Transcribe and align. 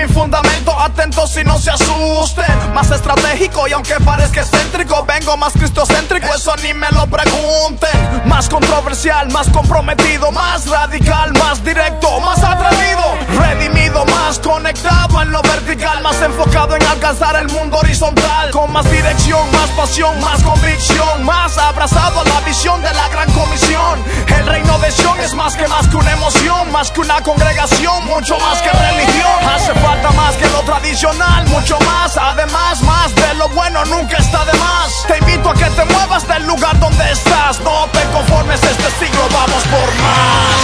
más 0.00 0.06
rock 0.06 0.06
en 0.06 0.08
mi 0.08 0.14
fundamento. 0.14 0.69
Atentos 0.80 1.36
y 1.36 1.44
no 1.44 1.58
se 1.58 1.70
asusten. 1.70 2.72
Más 2.72 2.90
estratégico 2.90 3.68
y 3.68 3.72
aunque 3.72 3.94
parezca 4.00 4.40
excéntrico, 4.40 5.04
vengo 5.04 5.36
más 5.36 5.52
cristocéntrico, 5.52 6.34
eso 6.34 6.56
ni 6.62 6.72
me 6.72 6.88
lo 6.92 7.06
pregunten. 7.06 8.22
Más 8.24 8.48
controversial, 8.48 9.28
más 9.30 9.50
comprometido, 9.50 10.32
más 10.32 10.66
radical, 10.66 11.34
más 11.34 11.62
directo, 11.62 12.18
más 12.20 12.42
atrevido. 12.42 13.14
Redimido, 13.38 14.06
más 14.06 14.38
conectado 14.38 15.20
en 15.20 15.30
lo 15.30 15.42
vertical, 15.42 16.02
más 16.02 16.18
enfocado 16.22 16.74
en 16.76 16.82
alcanzar 16.86 17.36
el 17.36 17.48
mundo 17.48 17.76
horizontal. 17.76 18.50
Con 18.50 18.72
más 18.72 18.90
dirección, 18.90 19.52
más 19.52 19.68
pasión, 19.70 20.18
más 20.22 20.42
convicción, 20.42 21.24
más 21.24 21.58
abrazado 21.58 22.20
a 22.20 22.24
la 22.24 22.40
visión 22.40 22.80
de 22.80 22.92
la 22.94 23.06
gran 23.08 23.30
comisión. 23.32 24.02
El 24.28 24.46
reino 24.46 24.78
de 24.78 24.90
Sion 24.92 25.20
es 25.20 25.34
más 25.34 25.56
que 25.56 25.68
más 25.68 25.86
que 25.88 25.96
una 25.96 26.12
emoción, 26.12 26.72
más 26.72 26.90
que 26.90 27.00
una 27.00 27.22
congregación, 27.22 28.06
mucho 28.06 28.38
más 28.38 28.62
que 28.62 28.70
religión. 28.70 29.48
Hace 29.54 29.74
falta 29.74 30.10
más 30.12 30.36
que 30.36 30.48
lo 30.48 30.69
tradicional, 30.70 31.44
mucho 31.48 31.76
más. 31.80 32.16
Además, 32.16 32.80
más 32.82 33.12
de 33.16 33.34
lo 33.34 33.48
bueno 33.48 33.84
nunca 33.86 34.18
está 34.18 34.44
de 34.44 34.52
más. 34.58 35.04
Te 35.08 35.18
invito 35.18 35.50
a 35.50 35.54
que 35.54 35.64
te 35.64 35.84
muevas 35.86 36.26
del 36.28 36.46
lugar 36.46 36.78
donde 36.78 37.10
estás. 37.10 37.58
No 37.60 37.88
te 37.92 38.02
conformes 38.12 38.62
este 38.62 38.90
siglo, 39.04 39.22
vamos 39.32 39.64
por 39.64 39.94
más. 40.00 40.60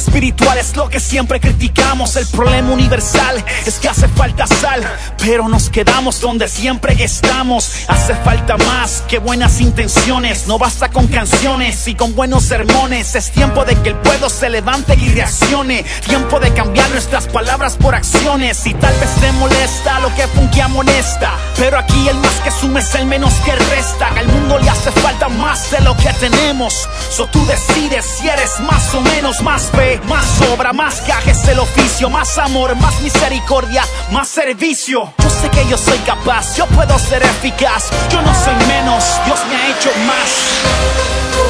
Espiritual 0.00 0.56
es 0.56 0.74
lo 0.76 0.88
que 0.88 0.98
siempre 0.98 1.40
criticamos. 1.40 2.16
El 2.16 2.26
problema 2.26 2.72
universal 2.72 3.44
es 3.66 3.78
que 3.78 3.88
hace 3.88 4.08
falta 4.08 4.46
sal, 4.46 4.82
pero 5.20 5.48
nos 5.48 5.68
quedamos 5.68 6.20
donde 6.20 6.48
siempre 6.48 6.96
estamos. 7.02 7.70
Hace 7.88 8.14
falta 8.16 8.56
más 8.56 9.02
que 9.08 9.18
buenas 9.18 9.60
intenciones. 9.60 10.46
No 10.46 10.58
basta 10.58 10.90
con 10.90 11.06
canciones 11.08 11.86
y 11.88 11.94
con 11.94 12.14
buenos 12.14 12.44
sermones. 12.44 13.14
Es 13.14 13.30
tiempo 13.30 13.64
de 13.64 13.76
que 13.76 13.90
el 13.90 13.96
pueblo 13.96 14.30
se 14.30 14.48
levante 14.48 14.94
y 14.94 15.08
reaccione. 15.10 15.84
Tiempo 16.06 16.40
de 16.40 16.52
cambiar 16.54 16.88
nuestras 16.90 17.26
palabras 17.26 17.76
por 17.76 17.94
acciones. 17.94 18.66
Y 18.66 18.74
tal 18.74 18.94
vez 18.98 19.10
te 19.20 19.32
molesta 19.32 20.00
lo 20.00 20.14
que 20.14 20.26
funke 20.28 20.62
amonesta. 20.62 21.32
Pero 21.56 21.78
aquí 21.78 22.08
el 22.08 22.16
más 22.16 22.34
que 22.42 22.50
suma 22.50 22.80
es 22.80 22.94
el 22.94 23.06
menos 23.06 23.34
que 23.44 23.54
resta. 23.54 24.08
Al 24.08 24.26
mundo 24.26 24.58
le 24.58 24.70
hace 24.70 24.90
falta 24.92 25.28
más 25.28 25.70
de 25.70 25.80
lo 25.82 25.96
que 25.96 26.12
tenemos. 26.14 26.88
So 27.10 27.26
tú 27.26 27.44
decides 27.46 28.04
si 28.18 28.28
eres 28.28 28.58
más 28.60 28.94
o 28.94 29.00
menos, 29.00 29.42
más 29.42 29.70
fe, 29.70 30.00
más 30.08 30.26
obra, 30.52 30.72
más 30.72 31.06
gajes 31.06 31.46
el 31.48 31.58
oficio, 31.58 32.08
más 32.08 32.38
amor, 32.38 32.74
más 32.76 33.00
misericordia, 33.02 33.84
más 34.10 34.28
servicio. 34.28 35.09
Yo 35.18 35.30
sé 35.30 35.50
que 35.50 35.66
yo 35.68 35.76
soy 35.76 35.98
capaz, 35.98 36.56
yo 36.56 36.66
puedo 36.66 36.98
ser 36.98 37.22
eficaz. 37.22 37.90
Yo 38.10 38.20
no 38.22 38.34
soy 38.34 38.54
menos, 38.66 39.04
Dios 39.24 39.40
me 39.48 39.56
ha 39.56 39.68
hecho 39.70 39.90
más. 40.06 41.49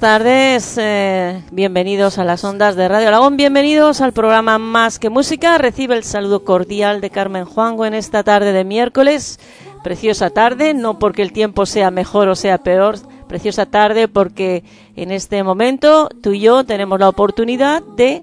Buenas 0.00 0.22
tardes, 0.22 0.78
eh, 0.78 1.42
bienvenidos 1.50 2.18
a 2.18 2.24
las 2.24 2.44
ondas 2.44 2.76
de 2.76 2.86
Radio 2.86 3.08
Aragón, 3.08 3.36
bienvenidos 3.36 4.00
al 4.00 4.12
programa 4.12 4.56
Más 4.56 5.00
que 5.00 5.10
Música. 5.10 5.58
Recibe 5.58 5.96
el 5.96 6.04
saludo 6.04 6.44
cordial 6.44 7.00
de 7.00 7.10
Carmen 7.10 7.44
Juango 7.44 7.84
en 7.84 7.94
esta 7.94 8.22
tarde 8.22 8.52
de 8.52 8.62
miércoles. 8.62 9.40
Preciosa 9.82 10.30
tarde, 10.30 10.72
no 10.72 11.00
porque 11.00 11.22
el 11.22 11.32
tiempo 11.32 11.66
sea 11.66 11.90
mejor 11.90 12.28
o 12.28 12.36
sea 12.36 12.58
peor, 12.58 12.98
preciosa 13.26 13.66
tarde 13.66 14.06
porque 14.06 14.62
en 14.94 15.10
este 15.10 15.42
momento 15.42 16.08
tú 16.22 16.32
y 16.32 16.40
yo 16.40 16.62
tenemos 16.62 17.00
la 17.00 17.08
oportunidad 17.08 17.82
de 17.82 18.22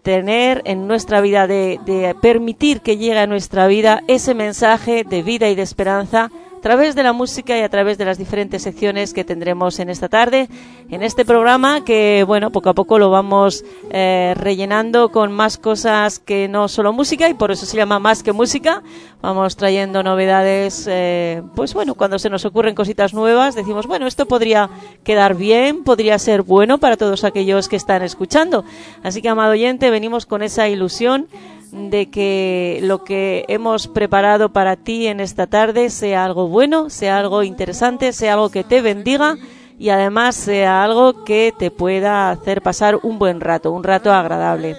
tener 0.00 0.62
en 0.64 0.86
nuestra 0.86 1.20
vida, 1.20 1.46
de 1.46 2.16
permitir 2.22 2.80
que 2.80 2.96
llegue 2.96 3.18
a 3.18 3.26
nuestra 3.26 3.66
vida 3.66 4.04
ese 4.08 4.32
mensaje 4.32 5.04
de 5.04 5.22
vida 5.22 5.50
y 5.50 5.54
de 5.54 5.62
esperanza 5.62 6.30
a 6.58 6.60
través 6.60 6.96
de 6.96 7.04
la 7.04 7.12
música 7.12 7.56
y 7.56 7.60
a 7.60 7.68
través 7.68 7.98
de 7.98 8.04
las 8.04 8.18
diferentes 8.18 8.62
secciones 8.62 9.14
que 9.14 9.22
tendremos 9.22 9.78
en 9.78 9.90
esta 9.90 10.08
tarde, 10.08 10.48
en 10.90 11.04
este 11.04 11.24
programa 11.24 11.84
que, 11.84 12.24
bueno, 12.26 12.50
poco 12.50 12.70
a 12.70 12.74
poco 12.74 12.98
lo 12.98 13.10
vamos 13.10 13.64
eh, 13.90 14.34
rellenando 14.36 15.10
con 15.10 15.30
más 15.30 15.56
cosas 15.56 16.18
que 16.18 16.48
no 16.48 16.66
solo 16.66 16.92
música 16.92 17.28
y 17.28 17.34
por 17.34 17.52
eso 17.52 17.64
se 17.64 17.76
llama 17.76 18.00
Más 18.00 18.24
que 18.24 18.32
Música. 18.32 18.82
Vamos 19.22 19.54
trayendo 19.56 20.02
novedades, 20.02 20.88
eh, 20.90 21.42
pues 21.54 21.74
bueno, 21.74 21.94
cuando 21.94 22.18
se 22.18 22.28
nos 22.28 22.44
ocurren 22.44 22.74
cositas 22.74 23.14
nuevas, 23.14 23.54
decimos, 23.54 23.86
bueno, 23.86 24.08
esto 24.08 24.26
podría 24.26 24.68
quedar 25.04 25.36
bien, 25.36 25.84
podría 25.84 26.18
ser 26.18 26.42
bueno 26.42 26.78
para 26.78 26.96
todos 26.96 27.22
aquellos 27.22 27.68
que 27.68 27.76
están 27.76 28.02
escuchando. 28.02 28.64
Así 29.04 29.22
que, 29.22 29.28
amado 29.28 29.52
oyente, 29.52 29.90
venimos 29.90 30.26
con 30.26 30.42
esa 30.42 30.68
ilusión 30.68 31.28
de 31.72 32.10
que 32.10 32.80
lo 32.82 33.04
que 33.04 33.44
hemos 33.48 33.88
preparado 33.88 34.50
para 34.50 34.76
ti 34.76 35.06
en 35.06 35.20
esta 35.20 35.46
tarde 35.46 35.90
sea 35.90 36.24
algo 36.24 36.48
bueno, 36.48 36.90
sea 36.90 37.18
algo 37.18 37.42
interesante, 37.42 38.12
sea 38.12 38.34
algo 38.34 38.50
que 38.50 38.64
te 38.64 38.80
bendiga 38.80 39.36
y 39.78 39.90
además 39.90 40.34
sea 40.34 40.82
algo 40.82 41.24
que 41.24 41.54
te 41.56 41.70
pueda 41.70 42.30
hacer 42.30 42.62
pasar 42.62 42.98
un 43.02 43.18
buen 43.18 43.40
rato, 43.40 43.72
un 43.72 43.84
rato 43.84 44.12
agradable. 44.12 44.76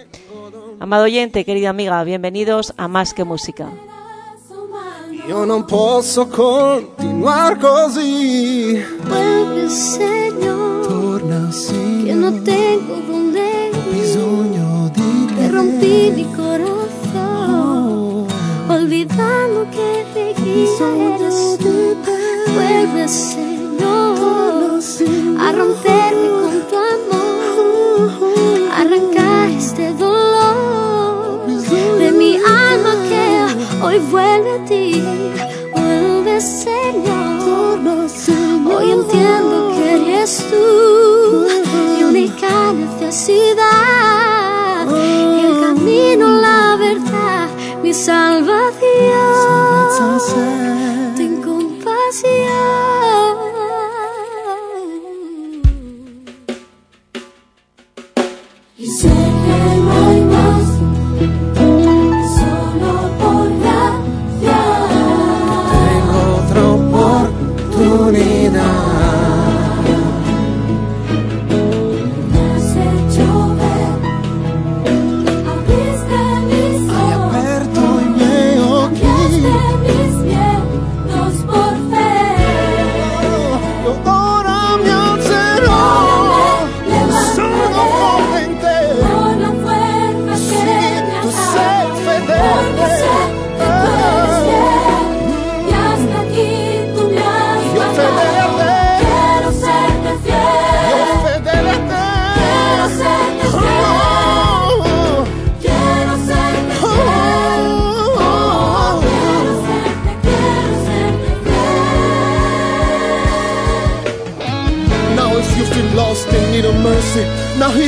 Amado 0.79 1.05
oyente, 1.05 1.45
querida 1.45 1.69
amiga, 1.69 2.03
bienvenidos 2.03 2.73
a 2.77 2.87
Más 2.87 3.13
que 3.13 3.23
Música. 3.23 3.69
Io 5.27 5.45
non 5.45 5.65
posso 5.65 6.27
continuare 6.27 7.57
così. 7.57 8.83
Vuelve, 9.03 9.69
Señor, 9.69 10.87
Torna 10.87 11.49
que 11.49 11.53
sì. 11.53 12.13
no 12.13 12.31
tengo 12.41 12.95
donde 13.05 13.29
mi 16.15 16.23
corazón, 16.35 16.78
olvidando 19.19 19.67
que 19.71 20.05
mi 20.15 20.27
guía 20.43 20.87
eres 21.15 21.57
tú. 21.59 21.75
Vuelve, 22.53 23.07
Señor, 23.07 24.79
a 25.39 25.51
romperme 25.51 26.29
con 26.41 26.55
tu 26.69 26.75
amor, 26.95 28.09
arrancar 28.73 29.49
este 29.51 29.93
dolor 29.93 31.45
de 31.99 32.11
mi 32.11 32.35
alma 32.37 32.93
que 33.09 33.25
hoy 33.83 33.97
vuelve 34.11 34.51
a 34.51 34.65
ti. 34.65 35.03
Vuelve, 35.73 36.41
Señor. 36.41 37.39
Hoy 38.71 38.91
entiendo 38.91 39.55
que 39.75 39.85
eres 39.95 40.31
tú 40.49 40.65
mi 41.95 42.03
única 42.03 42.51
necesidad. 42.73 43.67
Y 44.87 45.39
el 45.45 45.53
camino, 45.59 46.25
la 46.41 46.75
verdad, 46.77 47.38
mi 47.89 47.95
salvación. 47.95 48.85
Ten 51.17 51.41
compasión. 51.41 53.08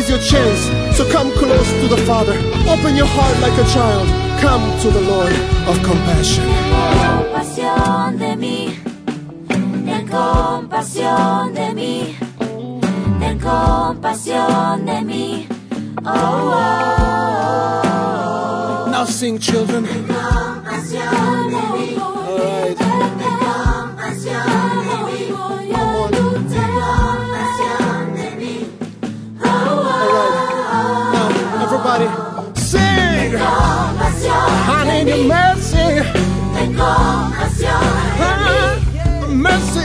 Here's 0.01 0.09
your 0.09 0.19
chance. 0.19 0.61
So 0.97 1.09
come 1.11 1.31
close 1.33 1.69
to 1.81 1.87
the 1.87 1.97
Father. 2.05 2.33
Open 2.67 2.95
your 2.95 3.07
heart 3.07 3.39
like 3.39 3.53
a 3.53 3.65
child. 3.73 4.07
Come 4.39 4.63
to 4.81 4.89
the 4.89 5.01
Lord 5.01 5.33
of 5.67 5.81
compassion. 5.83 6.45
compasión 7.01 8.17
de 8.17 8.35
mí, 8.35 8.79
ten 9.47 10.07
compasión 10.07 11.53
de 11.53 11.73
mí, 11.73 12.17
ten 13.19 13.39
compasión 13.39 14.85
de 14.85 15.01
mí. 15.01 15.47
Oh, 16.03 16.09
oh, 16.09 16.61
oh. 18.85 18.91
Now 18.91 19.05
sing, 19.05 19.37
children. 19.39 19.85
compasión 19.85 21.49
de 21.49 21.61
mí, 21.77 21.95
Alright. 21.97 22.77
ten 22.77 23.35
compasión 23.39 24.87
de 24.87 24.95
mí, 24.95 25.00
somebody 31.91 32.59
sing. 32.59 33.35
I 33.35 34.85
need 34.87 35.07
your 35.07 35.25
mercy. 35.27 35.87
Tengo 36.53 36.89
mercy. 39.33 39.81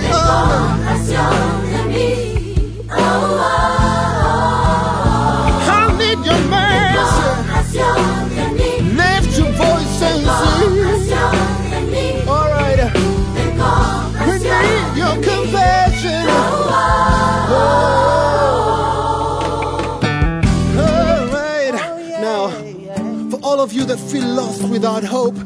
That 23.87 23.99
feel 23.99 24.27
lost 24.27 24.69
without 24.69 25.05
hope, 25.05 25.37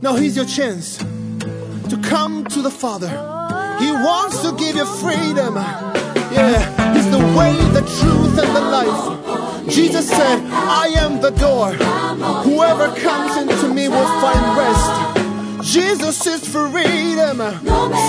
now 0.00 0.14
here's 0.14 0.36
your 0.36 0.44
chance 0.44 0.98
to 0.98 2.00
come 2.02 2.44
to 2.44 2.62
the 2.62 2.70
Father. 2.70 3.08
He 3.80 3.90
wants 3.90 4.40
to 4.42 4.52
give 4.56 4.76
you 4.76 4.86
freedom. 4.86 5.56
Yeah, 5.56 6.94
He's 6.94 7.10
the 7.10 7.18
way, 7.36 7.54
the 7.72 7.82
truth, 8.00 8.38
and 8.38 8.56
the 8.56 8.60
life. 8.60 9.68
Jesus 9.68 10.08
said, 10.08 10.40
I 10.50 10.88
am 10.96 11.20
the 11.20 11.30
door. 11.30 11.72
Whoever 12.42 12.94
comes 13.00 13.36
into 13.36 13.72
me 13.74 13.88
will 13.88 14.06
find 14.20 14.56
rest. 14.56 15.72
Jesus 15.72 16.26
is 16.26 16.46
freedom. 16.46 17.38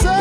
So, 0.01 0.15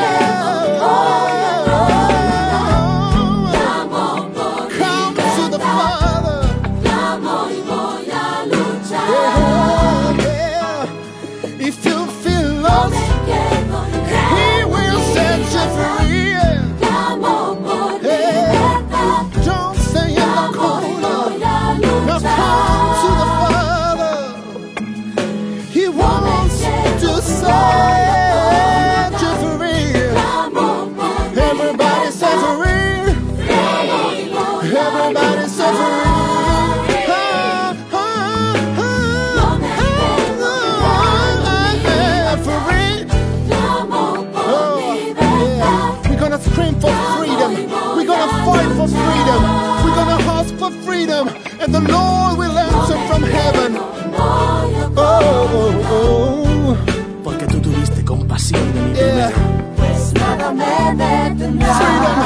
him, 51.28 51.37
and 51.61 51.75
the 51.75 51.81
Lord 51.81 52.38
will 52.38 52.59
answer 52.59 52.99
from 53.09 53.23
heaven. 53.23 53.76
Oh, 54.16 54.95
oh, 54.97 55.90
oh. 55.90 56.76
Porque 57.23 57.47
tú 57.47 57.61
tuviste 57.61 58.04
compasión 58.04 58.73
de 58.75 58.81
mi 58.81 58.95
yeah. 58.95 59.33
Pues 59.76 60.12
nada 60.14 60.52
me 60.52 60.95
detendrá. 60.95 61.75
Freedom. 61.75 62.19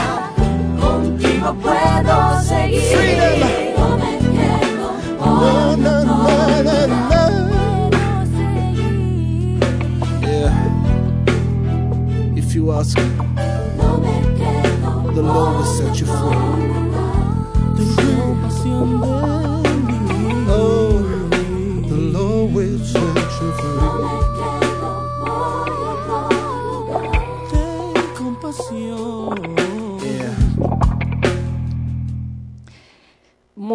Contigo 0.81 1.55
puedo 1.55 2.41
seguir. 2.43 2.83
Freedom. 2.83 3.39
No 3.79 3.87
me 3.97 4.19
quedo. 4.35 4.89
Oh, 5.21 5.77
no, 5.77 6.05
no, 6.05 6.17
no, 6.63 6.87
no. 6.87 6.97
If 12.37 12.55
you 12.55 12.73
ask, 12.73 12.97
the 15.15 15.23
Lord 15.23 15.57
will 15.57 15.65
set 15.65 16.01
you 16.01 16.07
free. 16.07 16.48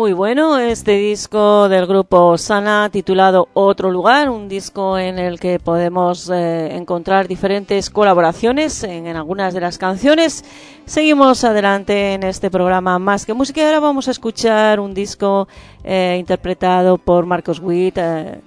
Muy 0.04 0.12
bueno 0.12 0.60
este 0.60 0.98
disco 0.98 1.70
del 1.70 1.88
grupo 1.88 2.38
Sana 2.38 2.90
titulado 2.92 3.48
Otro 3.54 3.90
lugar, 3.90 4.30
un 4.30 4.50
disco 4.50 4.98
en 4.98 5.18
el 5.18 5.40
que 5.40 5.60
podemos 5.60 6.30
eh, 6.30 6.76
encontrar 6.76 7.30
diferentes 7.30 7.90
colaboraciones 7.90 8.84
en, 8.84 9.08
algunas 9.08 9.54
de 9.54 9.62
las 9.62 9.78
canciones. 9.78 10.44
Seguimos 10.84 11.46
adelante 11.46 12.16
en 12.16 12.24
este 12.24 12.52
programa 12.52 13.00
Más 13.00 13.26
que 13.26 13.34
Música 13.34 13.66
ahora 13.66 13.80
vamos 13.80 14.10
a 14.10 14.12
escuchar 14.12 14.82
un 14.82 14.94
disco 14.94 15.48
eh, 15.86 16.18
interpretado 16.20 16.98
por 16.98 17.26
Marcos 17.26 17.60
Witt, 17.60 17.98
eh, 17.98 18.42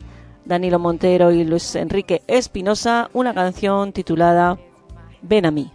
Danilo 0.44 0.78
Montero 0.78 1.32
y 1.32 1.42
Luis 1.42 1.74
Enrique 1.74 2.20
Espinosa, 2.26 3.08
una 3.14 3.32
canción 3.32 3.94
titulada 3.94 4.58
Ven 5.22 5.46
a 5.46 5.50
mí. 5.50 5.72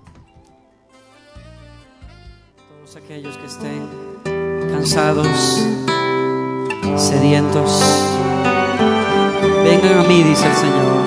Cansados, 4.71 5.67
sedientos, 6.95 7.83
vengan 9.63 9.99
a 9.99 10.03
mí, 10.07 10.23
dice 10.23 10.47
el 10.47 10.55
Señor. 10.55 11.01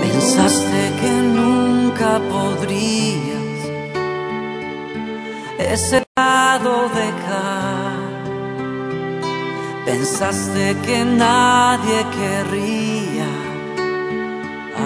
Pensaste 0.00 0.92
que 1.00 1.10
nunca 1.10 2.20
podrías 2.30 3.24
ese 5.58 6.04
lado 6.16 6.88
dejar. 6.94 8.04
Pensaste 9.86 10.76
que 10.84 11.04
nadie 11.04 12.06
querría 12.18 13.30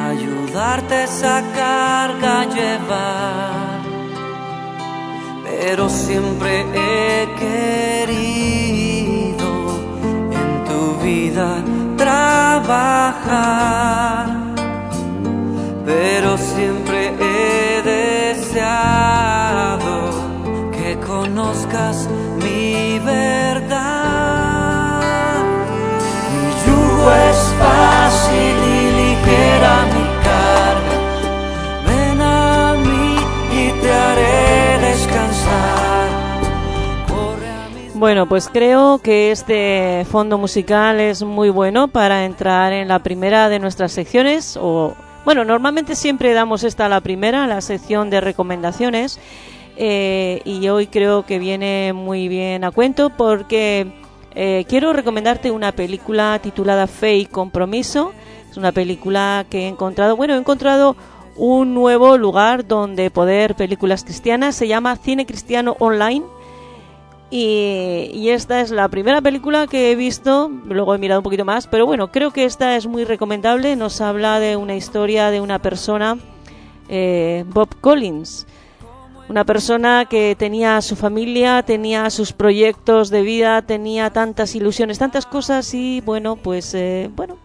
ayudarte 0.09 1.05
esa 1.05 1.43
carga 1.55 2.41
a 2.41 2.45
llevar 2.47 3.68
pero 5.51 5.89
siempre 5.89 6.67
he 6.75 7.29
querido 7.39 8.11
en 10.31 10.65
tu 10.69 10.83
vida 11.03 11.63
trabajar, 11.97 13.07
pero 15.87 16.37
siempre 16.37 17.13
he 17.21 17.83
deseado 17.95 18.91
que 20.73 20.99
conozcas 21.07 22.09
Bueno, 37.99 38.29
pues 38.29 38.49
creo 38.49 38.99
que 38.99 39.33
este 39.33 40.07
fondo 40.09 40.39
musical 40.39 41.01
es 41.01 41.25
muy 41.25 41.51
bueno 41.51 41.89
para 41.89 42.27
entrar 42.27 42.73
en 42.73 42.87
la 42.87 43.01
primera 43.01 43.49
de 43.49 43.59
nuestras 43.59 43.91
secciones 43.91 44.57
o 44.57 44.95
bueno, 45.25 45.45
normalmente 45.45 45.97
siempre 45.97 46.33
damos 46.33 46.63
esta 46.63 46.87
a 46.87 46.89
la 46.89 47.01
primera, 47.01 47.49
la 47.49 47.61
sección 47.61 48.09
de 48.09 48.21
recomendaciones 48.21 49.19
eh, 49.77 50.43
y 50.45 50.69
hoy 50.69 50.87
creo 50.87 51.27
que 51.27 51.41
viene 51.41 51.93
muy 51.93 52.29
bien 52.29 52.63
a 52.63 52.71
cuento 52.71 53.11
porque 53.11 53.89
eh, 54.37 54.65
quiero 54.69 54.93
recomendarte 54.93 55.51
una 55.51 55.73
película 55.73 56.39
titulada 56.41 56.87
Fe 56.87 57.17
y 57.17 57.27
Compromiso. 57.27 58.13
Es 58.49 58.57
una 58.57 58.71
película 58.71 59.45
que 59.51 59.63
he 59.65 59.67
encontrado, 59.67 60.17
bueno, 60.17 60.35
he 60.35 60.39
encontrado 60.39 60.95
un 61.35 61.75
nuevo 61.75 62.17
lugar 62.17 62.65
donde 62.65 63.11
poder 63.11 63.57
películas 63.57 64.05
cristianas, 64.05 64.55
se 64.55 64.69
llama 64.69 64.95
Cine 64.95 65.27
Cristiano 65.27 65.77
Online. 65.81 66.38
Y, 67.31 68.31
esta 68.31 68.61
es 68.61 68.71
la 68.71 68.89
primera 68.89 69.21
película 69.21 69.67
que 69.67 69.93
he 69.93 69.97
visto, 69.97 70.51
luego 70.65 70.95
he 70.95 70.99
mirado 70.99 71.21
un 71.21 71.25
poquito 71.25 71.45
más, 71.45 71.67
pero 71.67 71.85
bueno, 71.85 72.11
creo 72.11 72.31
que 72.31 72.45
esta 72.45 72.77
es 72.77 72.87
muy 72.87 73.05
recomendable. 73.05 73.77
Nos 73.77 74.01
habla 74.01 74.41
de 74.41 74.57
una 74.57 74.77
historia 74.77 75.31
de 75.31 75.41
una 75.41 75.59
persona, 75.59 76.17
eh, 76.89 77.45
Bob 77.49 77.69
Collins, 77.81 78.47
una 79.29 79.45
persona 79.45 80.07
que 80.07 80.37
tenía 80.39 80.81
su 80.81 80.97
familia, 80.97 81.63
tenía 81.63 82.09
sus 82.09 82.33
proyectos 82.33 83.11
de 83.11 83.21
vida, 83.21 83.61
tenía 83.61 84.11
tantas 84.11 84.55
ilusiones, 84.55 84.99
tantas 84.99 85.27
cosas 85.27 85.75
y 85.75 86.01
bueno, 86.01 86.37
pues 86.37 86.73
eh, 86.73 87.11
bueno, 87.15 87.37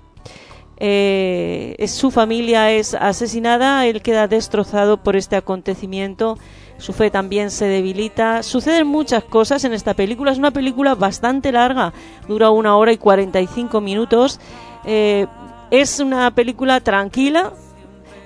eh, 0.78 1.76
su 1.90 2.10
familia 2.10 2.72
es 2.72 2.94
asesinada, 2.94 3.86
él 3.86 4.02
queda 4.02 4.30
destrozado 4.30 4.98
por 5.04 5.18
este 5.18 5.36
acontecimiento, 5.36 6.38
su 6.84 6.92
fe 6.92 7.10
también 7.10 7.50
se 7.50 7.64
debilita. 7.66 8.44
Suceden 8.44 8.88
muchas 8.88 9.24
cosas 9.24 9.64
en 9.64 9.72
esta 9.72 9.94
película, 9.94 10.34
es 10.34 10.38
una 10.38 10.52
película 10.52 10.96
bastante 10.96 11.54
larga, 11.54 11.94
dura 12.28 12.50
una 12.50 12.76
hora 12.76 12.92
y 12.92 12.98
45 12.98 13.80
minutos. 13.80 14.42
Eh, 14.84 15.26
es 15.72 16.02
una 16.02 16.30
película 16.32 16.82
tranquila, 16.82 17.54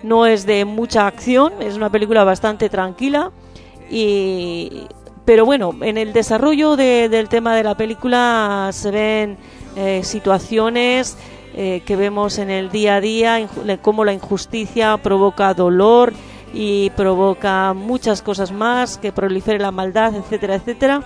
no 0.02 0.26
es 0.26 0.48
de 0.48 0.66
mucha 0.66 1.06
acción, 1.06 1.54
es 1.60 1.76
una 1.76 1.92
película 1.92 2.24
bastante 2.24 2.68
tranquila. 2.68 3.32
Y 3.92 4.88
pero 5.24 5.46
bueno, 5.46 5.76
en 5.82 5.98
el 5.98 6.14
desarrollo 6.14 6.76
de- 6.78 7.10
del 7.10 7.28
tema 7.30 7.56
de 7.56 7.64
la 7.64 7.76
película 7.76 8.70
se 8.72 8.90
ven 8.92 9.38
eh, 9.76 10.02
situaciones 10.04 11.16
eh, 11.54 11.84
que 11.86 11.96
vemos 11.96 12.38
en 12.40 12.50
el 12.50 12.70
día 12.72 12.96
a 12.96 13.02
día, 13.02 13.48
cómo 13.82 14.04
la 14.06 14.14
injusticia 14.14 14.98
provoca 14.98 15.54
dolor 15.54 16.14
y 16.54 16.90
provoca 16.92 17.74
muchas 17.74 18.22
cosas 18.22 18.52
más, 18.52 18.98
que 18.98 19.12
prolifere 19.12 19.60
la 19.60 19.72
maldad, 19.72 20.16
etcétera, 20.16 20.56
etcétera. 20.56 21.04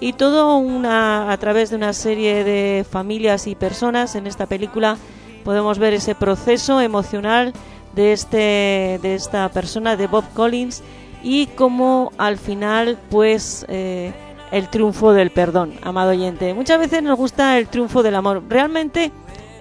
Y 0.00 0.12
todo 0.12 0.56
una, 0.56 1.30
a 1.32 1.36
través 1.38 1.70
de 1.70 1.76
una 1.76 1.92
serie 1.92 2.44
de 2.44 2.84
familias 2.88 3.46
y 3.46 3.54
personas 3.54 4.14
en 4.16 4.26
esta 4.26 4.46
película 4.46 4.96
podemos 5.44 5.78
ver 5.78 5.94
ese 5.94 6.14
proceso 6.14 6.80
emocional 6.80 7.52
de, 7.94 8.12
este, 8.12 8.98
de 9.02 9.14
esta 9.14 9.48
persona, 9.50 9.96
de 9.96 10.06
Bob 10.06 10.24
Collins, 10.34 10.82
y 11.22 11.46
cómo 11.48 12.12
al 12.18 12.38
final, 12.38 12.98
pues, 13.10 13.64
eh, 13.68 14.12
el 14.50 14.68
triunfo 14.68 15.12
del 15.12 15.30
perdón, 15.30 15.74
amado 15.82 16.10
oyente. 16.10 16.52
Muchas 16.54 16.78
veces 16.78 17.02
nos 17.02 17.16
gusta 17.16 17.58
el 17.58 17.68
triunfo 17.68 18.02
del 18.02 18.14
amor. 18.14 18.42
Realmente, 18.48 19.10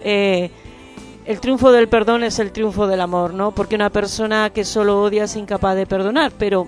eh, 0.04 0.52
el 1.26 1.40
triunfo 1.40 1.72
del 1.72 1.88
perdón 1.88 2.24
es 2.24 2.40
el 2.40 2.52
triunfo 2.52 2.88
del 2.88 3.02
amor, 3.02 3.34
¿no? 3.34 3.52
Porque 3.52 3.76
una 3.76 3.90
persona 3.90 4.50
que 4.50 4.64
solo 4.64 5.02
odia 5.02 5.26
es 5.26 5.36
incapaz 5.36 5.76
de 5.76 5.86
perdonar, 5.86 6.32
pero 6.38 6.68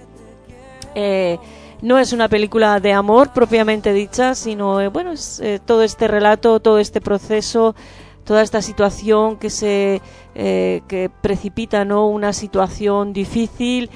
eh, 0.95 1.37
no 1.81 1.99
es 1.99 2.13
una 2.13 2.29
película 2.29 2.79
de 2.79 2.93
amor 2.93 3.31
propiamente 3.33 3.93
dicha, 3.93 4.33
sino, 4.33 4.81
eh, 4.81 4.87
bueno, 4.87 5.11
es 5.11 5.39
eh, 5.39 5.59
todo 5.63 5.83
este 5.83 6.07
relato, 6.07 6.59
todo 6.59 6.79
este 6.79 7.01
proceso, 7.01 7.75
toda 8.23 8.41
esta 8.41 8.61
situación 8.61 9.37
que 9.37 9.49
se 9.49 10.01
eh, 10.33 10.81
que 10.87 11.09
precipita, 11.21 11.85
¿no? 11.85 12.07
Una 12.07 12.33
situación 12.33 13.13
difícil. 13.13 13.89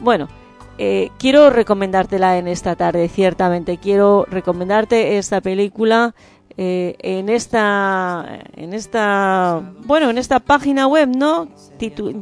Bueno, 0.00 0.28
quiero 1.18 1.50
recomendártela 1.50 2.38
en 2.38 2.48
esta 2.48 2.74
tarde, 2.74 3.08
ciertamente. 3.08 3.76
Quiero 3.76 4.26
recomendarte 4.28 5.18
esta 5.18 5.42
película 5.42 6.14
eh, 6.62 6.94
en 6.98 7.30
esta 7.30 8.42
en 8.54 8.74
esta 8.74 9.62
bueno 9.86 10.10
en 10.10 10.18
esta 10.18 10.40
página 10.40 10.86
web 10.86 11.08
no 11.08 11.48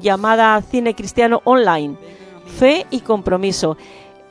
llamada 0.01 0.63
Cine 0.63 0.95
Cristiano 0.95 1.43
Online. 1.43 1.97
Fe 2.47 2.87
y 2.93 3.01
Compromiso. 3.01 3.77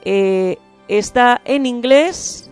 Eh, 0.06 0.60
está 0.88 1.42
en 1.44 1.66
inglés 1.66 2.50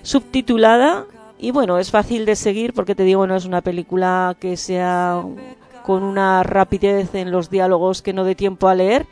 subtitulada 0.00 1.04
y 1.38 1.50
bueno 1.50 1.76
es 1.76 1.90
fácil 1.90 2.24
de 2.24 2.36
seguir 2.36 2.72
porque 2.72 2.94
te 2.94 3.02
digo 3.02 3.26
no 3.26 3.36
es 3.36 3.44
una 3.44 3.60
película 3.60 4.34
que 4.40 4.56
sea 4.56 5.22
con 5.84 6.02
una 6.02 6.42
rapidez 6.42 7.14
en 7.14 7.30
los 7.30 7.50
diálogos 7.50 8.00
que 8.00 8.14
no 8.14 8.24
dé 8.24 8.34
tiempo 8.34 8.66
a 8.66 8.74
leer 8.74 9.06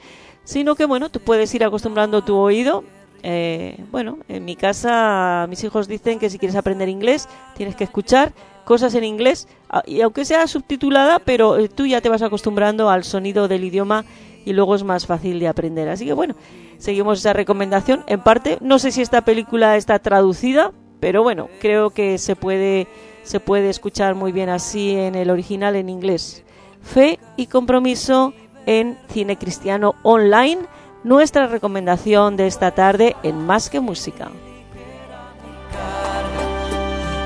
sino 0.45 0.77
que 0.77 0.87
bueno 0.87 1.11
tú 1.11 1.21
puedes 1.21 1.55
ir 1.55 1.63
acostumbrando 1.63 2.25
tu 2.25 2.37
oído 2.37 2.85
eh, 3.29 3.85
bueno, 3.91 4.19
en 4.29 4.45
mi 4.45 4.55
casa 4.55 5.47
mis 5.49 5.65
hijos 5.65 5.89
dicen 5.89 6.21
que 6.21 6.31
si 6.31 6.39
quieres 6.39 6.55
aprender 6.55 6.89
inglés 6.89 7.29
tienes 7.57 7.75
que 7.75 7.83
escuchar 7.83 8.33
cosas 8.65 8.95
en 8.95 9.03
inglés 9.03 9.49
y 9.85 10.01
aunque 10.01 10.25
sea 10.25 10.47
subtitulada, 10.47 11.19
pero 11.19 11.59
eh, 11.59 11.69
tú 11.69 11.87
ya 11.87 12.01
te 12.01 12.09
vas 12.09 12.23
acostumbrando 12.23 12.89
al 12.89 13.03
sonido 13.03 13.49
del 13.49 13.65
idioma 13.65 14.05
y 14.45 14.53
luego 14.53 14.77
es 14.77 14.85
más 14.85 15.07
fácil 15.07 15.41
de 15.41 15.49
aprender. 15.49 15.89
Así 15.89 16.07
que 16.07 16.13
bueno, 16.13 16.37
seguimos 16.79 17.19
esa 17.19 17.33
recomendación. 17.33 18.05
En 18.07 18.21
parte, 18.21 18.59
no 18.61 18.79
sé 18.79 18.93
si 18.93 19.03
esta 19.03 19.23
película 19.23 19.77
está 19.77 19.99
traducida, 19.99 20.71
pero 21.01 21.25
bueno, 21.25 21.49
creo 21.61 21.91
que 21.91 22.19
se 22.19 22.37
puede 22.37 22.87
se 23.25 23.41
puede 23.41 23.71
escuchar 23.71 24.15
muy 24.15 24.31
bien 24.31 24.51
así 24.51 24.93
en 24.93 25.17
el 25.17 25.31
original 25.31 25.75
en 25.75 25.89
inglés. 25.89 26.45
Fe 26.81 27.19
y 27.37 27.47
compromiso 27.47 28.35
en 28.67 28.97
Cine 29.09 29.37
Cristiano 29.37 29.97
Online, 30.05 30.61
nuestra 31.07 31.47
recomendación 31.47 32.37
de 32.37 32.49
esta 32.49 32.73
tarde 32.73 33.17
en 33.23 33.47
Más 33.47 33.71
que 33.71 33.79
Música. 33.79 34.29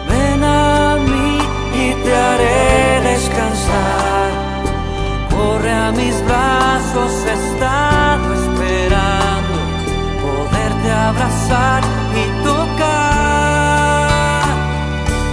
Ven 0.07 0.45
a 0.45 0.99
mí 0.99 1.39
y 1.83 1.95
te 2.05 2.15
haré 2.15 3.01
descansar. 3.11 4.31
Corre 5.31 5.73
a 5.73 5.93
mis 5.93 6.23
brazos, 6.27 7.11
he 7.27 7.33
estado 7.33 8.35
esperando 8.35 9.57
poderte 10.27 10.91
abrazar 10.91 11.83
y 12.23 12.25
tocar. 12.45 13.31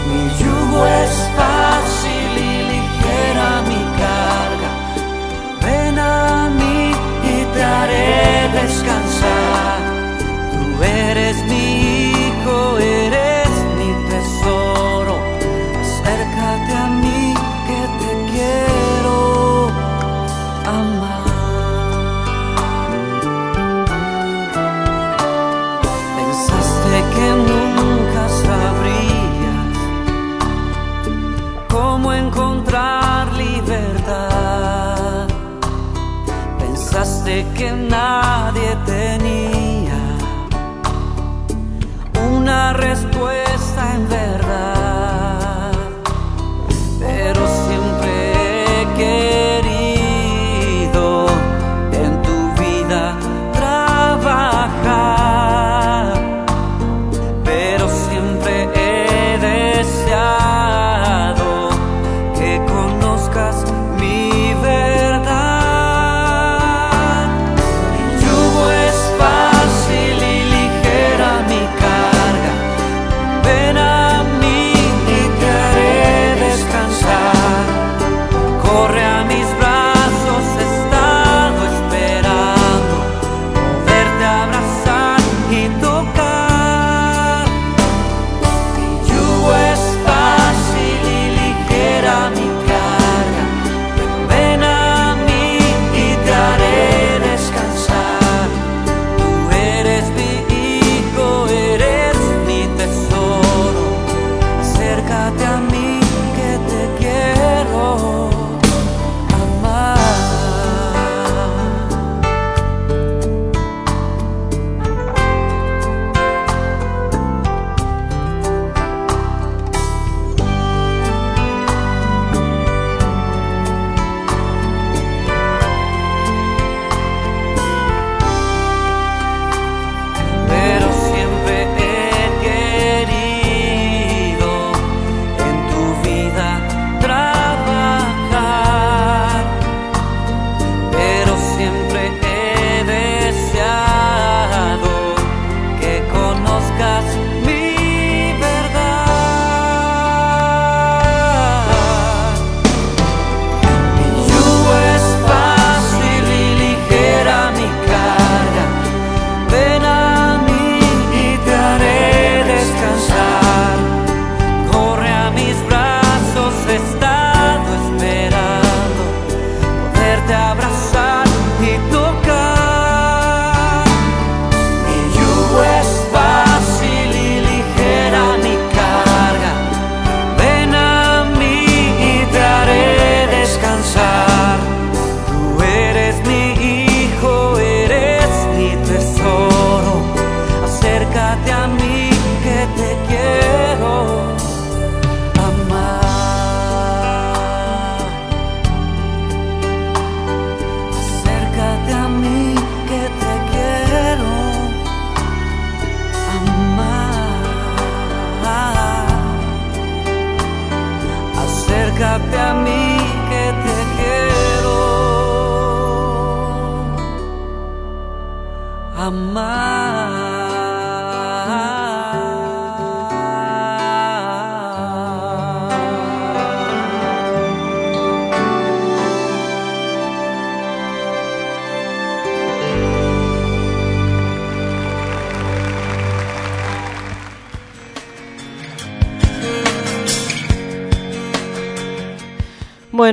Mi 0.07 0.23
yugo 0.39 0.85
es 0.85 1.13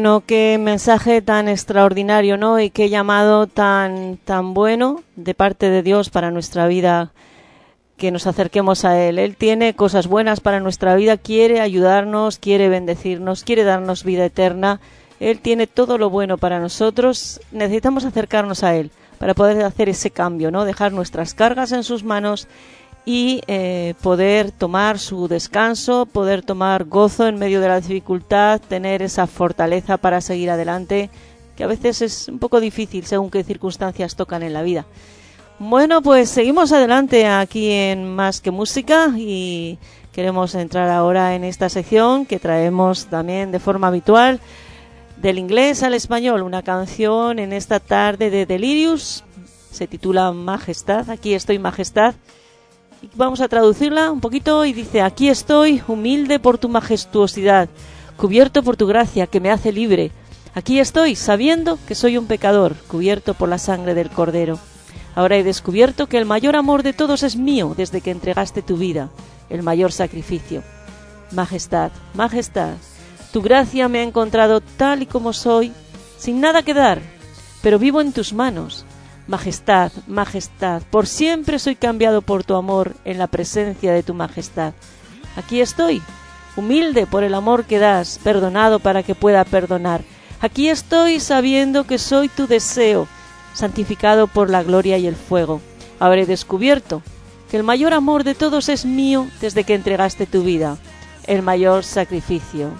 Bueno, 0.05 0.23
qué 0.27 0.59
mensaje 0.61 1.23
tan 1.23 1.49
extraordinario, 1.49 2.37
¿no? 2.37 2.61
Y 2.61 2.69
qué 2.69 2.91
llamado 2.91 3.47
tan 3.47 4.19
tan 4.19 4.53
bueno 4.53 5.03
de 5.17 5.33
parte 5.33 5.71
de 5.71 5.83
Dios 5.83 6.11
para 6.11 6.31
nuestra 6.31 6.67
vida 6.67 7.13
que 7.97 8.11
nos 8.11 8.27
acerquemos 8.27 8.85
a 8.85 9.01
él. 9.01 9.19
Él 9.19 9.35
tiene 9.35 9.73
cosas 9.73 10.07
buenas 10.07 10.41
para 10.41 10.61
nuestra 10.61 10.95
vida, 10.95 11.17
quiere 11.17 11.63
ayudarnos, 11.63 12.37
quiere 12.37 12.69
bendecirnos, 12.69 13.45
quiere 13.45 13.65
darnos 13.65 14.05
vida 14.05 14.27
eterna. 14.27 14.79
Él 15.21 15.41
tiene 15.41 15.67
todo 15.67 15.97
lo 15.97 16.11
bueno 16.11 16.37
para 16.37 16.61
nosotros. 16.61 17.41
Necesitamos 17.51 18.05
acercarnos 18.05 18.63
a 18.63 18.77
él 18.77 18.91
para 19.19 19.33
poder 19.33 19.65
hacer 19.65 19.89
ese 19.89 20.11
cambio, 20.11 20.51
¿no? 20.51 20.67
Dejar 20.67 20.93
nuestras 20.93 21.33
cargas 21.33 21.73
en 21.73 21.83
sus 21.83 22.05
manos 22.05 22.47
y 23.05 23.43
eh, 23.47 23.95
poder 24.03 24.51
tomar 24.51 24.99
su 24.99 25.29
descanso, 25.29 26.07
poder 26.07 26.43
tomar 26.43 26.85
gozo 26.85 27.27
en 27.27 27.39
medio 27.39 27.61
de 27.61 27.69
la 27.69 27.81
dificultad, 27.81 28.61
tener 28.61 29.03
esa 29.03 29.27
fortaleza 29.27 29.99
para 29.99 30.21
seguir 30.21 30.51
adelante, 30.51 31.11
que 31.57 31.65
a 31.65 31.69
veces 31.69 32.03
es 32.03 32.29
un 32.29 32.39
poco 32.39 32.61
difícil 32.61 33.05
según 33.05 33.31
qué 33.31 33.45
circunstancias 33.45 34.17
tocan 34.17 34.43
en 34.43 34.53
la 34.53 34.63
vida. 34.63 34.87
Bueno, 35.59 36.03
pues 36.03 36.31
seguimos 36.31 36.73
adelante 36.73 37.27
aquí 37.27 37.71
en 37.71 38.13
Más 38.15 38.41
que 38.41 38.51
Música 38.51 39.13
y 39.17 39.79
queremos 40.13 40.55
entrar 40.55 40.91
ahora 40.91 41.35
en 41.35 41.45
esta 41.45 41.69
sección 41.69 42.27
que 42.27 42.41
traemos 42.41 43.07
también 43.07 43.53
de 43.53 43.61
forma 43.61 43.89
habitual 43.89 44.41
del 45.17 45.39
inglés 45.39 45.83
al 45.83 45.95
español, 45.95 46.43
una 46.43 46.63
canción 46.63 47.39
en 47.39 47.53
esta 47.53 47.81
tarde 47.81 48.31
de 48.31 48.47
Delirious, 48.47 49.25
se 49.71 49.87
titula 49.87 50.33
Majestad, 50.33 51.09
aquí 51.09 51.35
estoy 51.35 51.59
Majestad, 51.59 52.15
vamos 53.15 53.41
a 53.41 53.49
traducirla 53.49 54.11
un 54.11 54.21
poquito 54.21 54.65
y 54.65 54.73
dice, 54.73 55.03
aquí 55.03 55.29
estoy 55.29 55.83
humilde 55.87 56.39
por 56.39 56.59
tu 56.59 56.69
majestuosidad, 56.69 57.69
cubierto 58.17 58.63
por 58.63 58.77
tu 58.77 58.87
gracia 58.87 59.27
que 59.27 59.41
me 59.41 59.51
hace 59.51 59.73
libre, 59.73 60.11
aquí 60.55 60.79
estoy 60.79 61.17
sabiendo 61.17 61.79
que 61.87 61.95
soy 61.95 62.19
un 62.19 62.27
pecador, 62.27 62.75
cubierto 62.89 63.35
por 63.35 63.49
la 63.49 63.59
sangre 63.59 63.95
del 63.95 64.11
Cordero. 64.11 64.59
Ahora 65.15 65.37
he 65.37 65.45
descubierto 65.45 66.09
que 66.09 66.19
el 66.19 66.27
mayor 66.27 66.57
amor 66.57 66.83
de 66.83 66.93
todos 66.93 67.23
es 67.23 67.37
mío 67.37 67.75
desde 67.77 68.01
que 68.01 68.11
entregaste 68.11 68.63
tu 68.63 68.77
vida, 68.77 69.11
el 69.49 69.63
mayor 69.63 69.93
sacrificio. 69.93 70.63
Majestad, 71.31 71.93
Majestad, 72.15 72.75
tu 73.33 73.43
gracia 73.43 73.89
me 73.89 73.99
ha 73.99 74.03
encontrado 74.03 74.61
tal 74.61 75.03
y 75.03 75.07
como 75.07 75.33
soy, 75.33 75.73
sin 76.19 76.41
nada 76.41 76.63
que 76.63 76.75
dar, 76.75 77.01
pero 77.63 77.79
vivo 77.79 78.01
en 78.01 78.13
tus 78.13 78.33
manos. 78.33 78.85
Majestad, 79.27 79.91
Majestad, 80.07 80.83
por 80.91 81.07
siempre 81.07 81.59
soy 81.59 81.77
cambiado 81.77 82.21
por 82.21 82.45
tu 82.45 82.57
amor 82.57 82.95
en 83.07 83.17
la 83.19 83.27
presencia 83.27 83.93
de 83.93 84.03
tu 84.03 84.13
Majestad. 84.13 84.75
Aquí 85.37 85.63
estoy, 85.63 86.03
humilde 86.57 87.07
por 87.07 87.25
el 87.25 87.35
amor 87.35 87.65
que 87.65 87.79
das, 87.79 88.21
perdonado 88.23 88.81
para 88.81 89.03
que 89.03 89.15
pueda 89.15 89.45
perdonar. 89.45 90.03
Aquí 90.41 90.69
estoy 90.69 91.21
sabiendo 91.21 91.85
que 91.85 91.99
soy 91.99 92.29
tu 92.29 92.47
deseo, 92.47 93.09
santificado 93.55 94.27
por 94.27 94.51
la 94.51 94.63
gloria 94.63 94.99
y 94.99 95.07
el 95.07 95.17
fuego. 95.17 95.63
Habré 95.99 96.27
descubierto 96.27 97.03
que 97.51 97.57
el 97.57 97.63
mayor 97.63 97.95
amor 97.95 98.25
de 98.25 98.35
todos 98.35 98.69
es 98.69 98.85
mío 98.85 99.27
desde 99.41 99.65
que 99.65 99.75
entregaste 99.75 100.27
tu 100.27 100.43
vida, 100.43 100.77
el 101.27 101.41
mayor 101.41 101.83
sacrificio. 101.83 102.73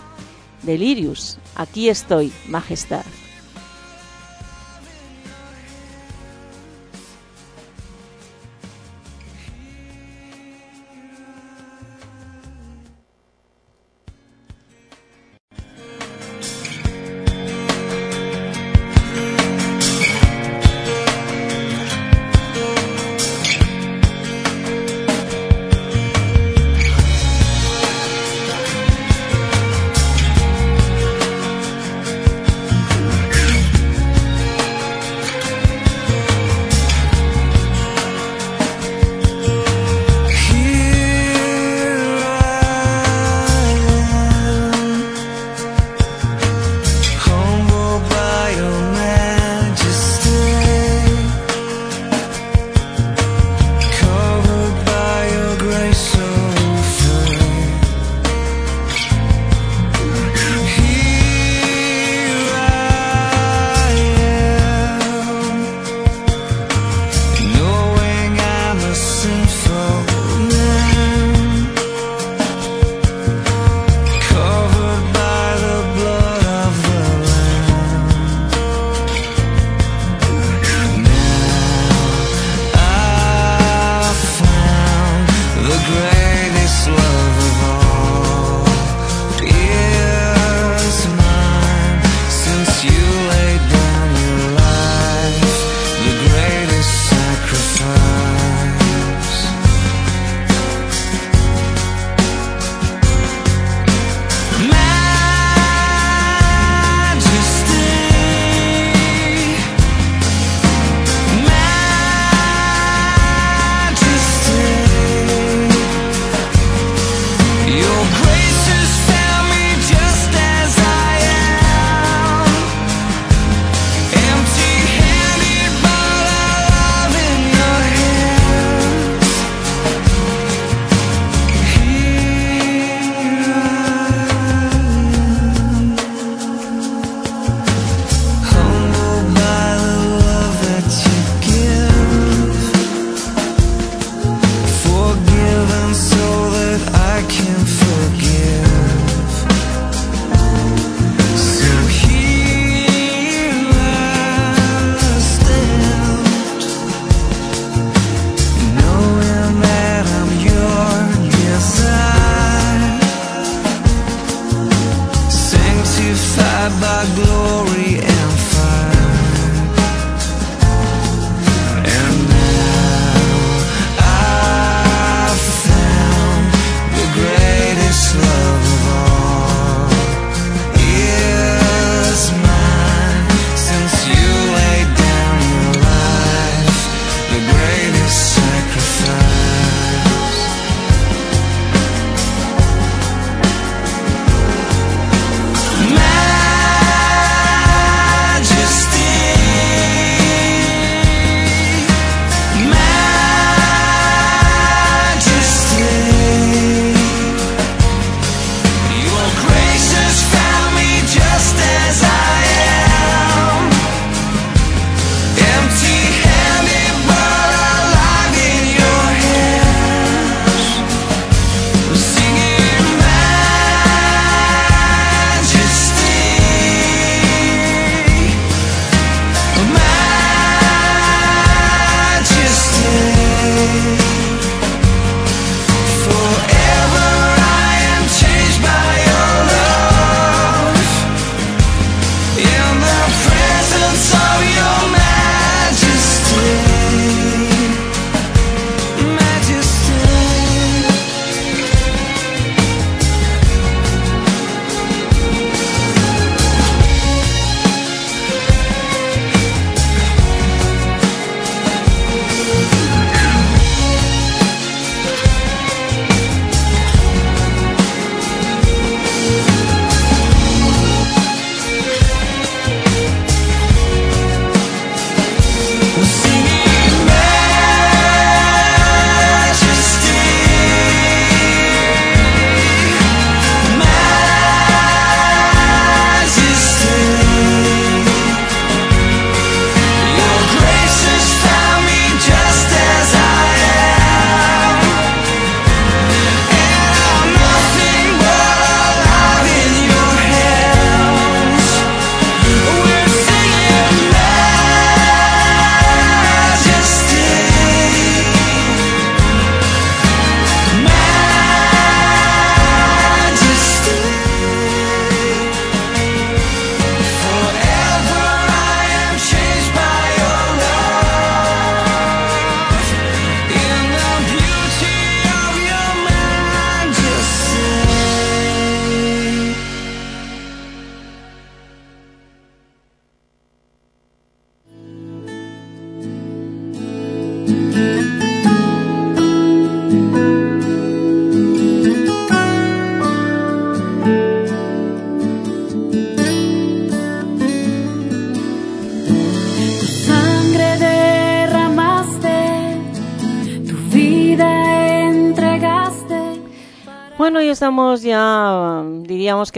Delirius, 0.63 1.39
aquí 1.57 1.89
estoy, 1.89 2.33
Majestad. 2.49 3.05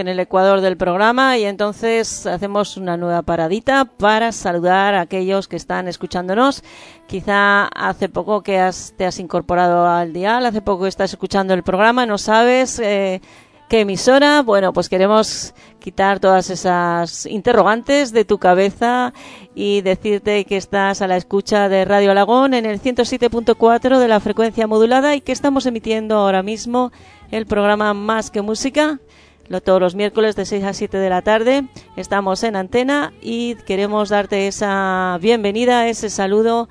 En 0.02 0.08
el 0.08 0.20
ecuador 0.20 0.60
del 0.60 0.76
programa 0.76 1.36
y 1.38 1.44
entonces 1.44 2.26
hacemos 2.26 2.76
una 2.76 2.96
nueva 2.96 3.22
paradita 3.22 3.84
para 3.84 4.32
saludar 4.32 4.94
a 4.94 5.02
aquellos 5.02 5.48
que 5.48 5.56
están 5.56 5.88
escuchándonos. 5.88 6.62
Quizá 7.06 7.64
hace 7.66 8.08
poco 8.08 8.42
que 8.42 8.58
has- 8.58 8.94
te 8.96 9.06
has 9.06 9.18
incorporado 9.18 9.86
al 9.88 10.12
dial, 10.12 10.44
hace 10.46 10.62
poco 10.62 10.82
que 10.84 10.88
estás 10.88 11.12
escuchando 11.12 11.54
el 11.54 11.62
programa, 11.62 12.06
no 12.06 12.18
sabes 12.18 12.78
eh, 12.78 13.20
qué 13.68 13.80
emisora. 13.80 14.42
Bueno, 14.42 14.72
pues 14.72 14.88
queremos 14.88 15.54
quitar 15.78 16.18
todas 16.18 16.50
esas 16.50 17.26
interrogantes 17.26 18.12
de 18.12 18.24
tu 18.24 18.38
cabeza 18.38 19.12
y 19.54 19.82
decirte 19.82 20.44
que 20.44 20.56
estás 20.56 21.00
a 21.00 21.06
la 21.06 21.16
escucha 21.16 21.68
de 21.68 21.84
Radio 21.84 22.10
Alagón 22.10 22.54
en 22.54 22.66
el 22.66 22.80
107.4 22.80 23.98
de 23.98 24.08
la 24.08 24.18
frecuencia 24.20 24.66
modulada 24.66 25.14
y 25.14 25.20
que 25.20 25.30
estamos 25.32 25.64
emitiendo 25.66 26.16
ahora 26.16 26.42
mismo 26.42 26.90
el 27.30 27.46
programa 27.46 27.94
Más 27.94 28.30
que 28.32 28.42
Música. 28.42 28.98
Todos 29.64 29.80
los 29.80 29.94
miércoles 29.94 30.34
de 30.34 30.44
6 30.44 30.64
a 30.64 30.72
7 30.72 30.98
de 30.98 31.08
la 31.08 31.22
tarde 31.22 31.68
estamos 31.94 32.42
en 32.42 32.56
antena 32.56 33.12
y 33.22 33.54
queremos 33.54 34.08
darte 34.08 34.48
esa 34.48 35.18
bienvenida, 35.22 35.88
ese 35.88 36.10
saludo 36.10 36.68